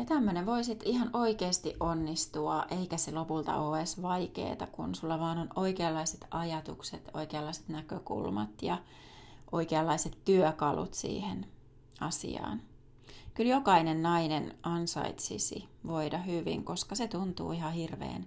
ja 0.00 0.06
tämmöinen 0.06 0.46
voi 0.46 0.64
sitten 0.64 0.88
ihan 0.88 1.10
oikeasti 1.12 1.76
onnistua, 1.80 2.64
eikä 2.70 2.96
se 2.96 3.12
lopulta 3.12 3.56
ole 3.56 3.78
edes 3.78 4.02
vaikeeta, 4.02 4.66
kun 4.66 4.94
sulla 4.94 5.20
vaan 5.20 5.38
on 5.38 5.48
oikeanlaiset 5.56 6.26
ajatukset, 6.30 7.10
oikeanlaiset 7.14 7.68
näkökulmat 7.68 8.62
ja 8.62 8.78
oikeanlaiset 9.52 10.18
työkalut 10.24 10.94
siihen 10.94 11.46
asiaan. 12.00 12.62
Kyllä 13.40 13.54
jokainen 13.54 14.02
nainen 14.02 14.54
ansaitsisi 14.62 15.68
voida 15.86 16.18
hyvin, 16.18 16.64
koska 16.64 16.94
se 16.94 17.08
tuntuu 17.08 17.52
ihan 17.52 17.72
hirveän, 17.72 18.26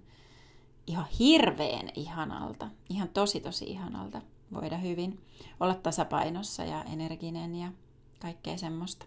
ihan 0.87 1.05
hirveän 1.19 1.89
ihanalta, 1.95 2.69
ihan 2.89 3.09
tosi 3.09 3.39
tosi 3.39 3.65
ihanalta 3.65 4.21
voida 4.53 4.77
hyvin, 4.77 5.21
olla 5.59 5.75
tasapainossa 5.75 6.63
ja 6.63 6.83
energinen 6.83 7.55
ja 7.55 7.71
kaikkea 8.21 8.57
semmoista. 8.57 9.05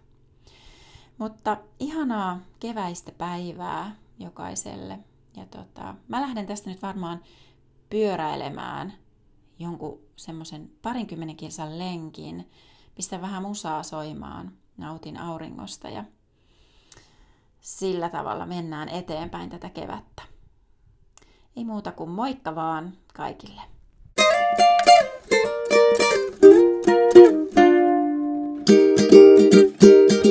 Mutta 1.18 1.56
ihanaa 1.80 2.40
keväistä 2.60 3.12
päivää 3.12 3.96
jokaiselle. 4.18 4.98
Ja 5.36 5.46
tota, 5.46 5.94
mä 6.08 6.20
lähden 6.20 6.46
tästä 6.46 6.70
nyt 6.70 6.82
varmaan 6.82 7.20
pyöräilemään 7.90 8.92
jonkun 9.58 10.00
semmoisen 10.16 10.70
parinkymmenen 10.82 11.36
kilsan 11.36 11.78
lenkin. 11.78 12.50
Pistän 12.94 13.20
vähän 13.20 13.42
musaa 13.42 13.82
soimaan, 13.82 14.52
nautin 14.76 15.16
auringosta 15.16 15.88
ja 15.88 16.04
sillä 17.60 18.08
tavalla 18.08 18.46
mennään 18.46 18.88
eteenpäin 18.88 19.50
tätä 19.50 19.70
kevättä. 19.70 20.22
Ei 21.56 21.64
muuta 21.64 21.92
kuin 21.92 22.10
moikka 22.10 22.54
vaan 22.54 22.92
kaikille. 23.14 23.62
Hei 24.18 24.26
kiitos 29.10 30.25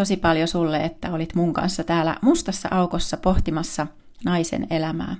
tosi 0.00 0.16
paljon 0.16 0.48
sulle, 0.48 0.84
että 0.84 1.12
olit 1.12 1.34
mun 1.34 1.52
kanssa 1.52 1.84
täällä 1.84 2.16
mustassa 2.22 2.68
aukossa 2.70 3.16
pohtimassa 3.16 3.86
naisen 4.24 4.66
elämää. 4.70 5.16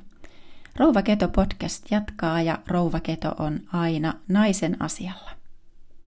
Rouva 0.77 1.03
Keto 1.03 1.29
podcast 1.29 1.91
jatkaa 1.91 2.43
ja 2.43 2.59
Rouva 2.67 3.01
Keto 3.01 3.35
on 3.39 3.61
aina 3.73 4.15
naisen 4.29 4.83
asialla. 4.83 5.31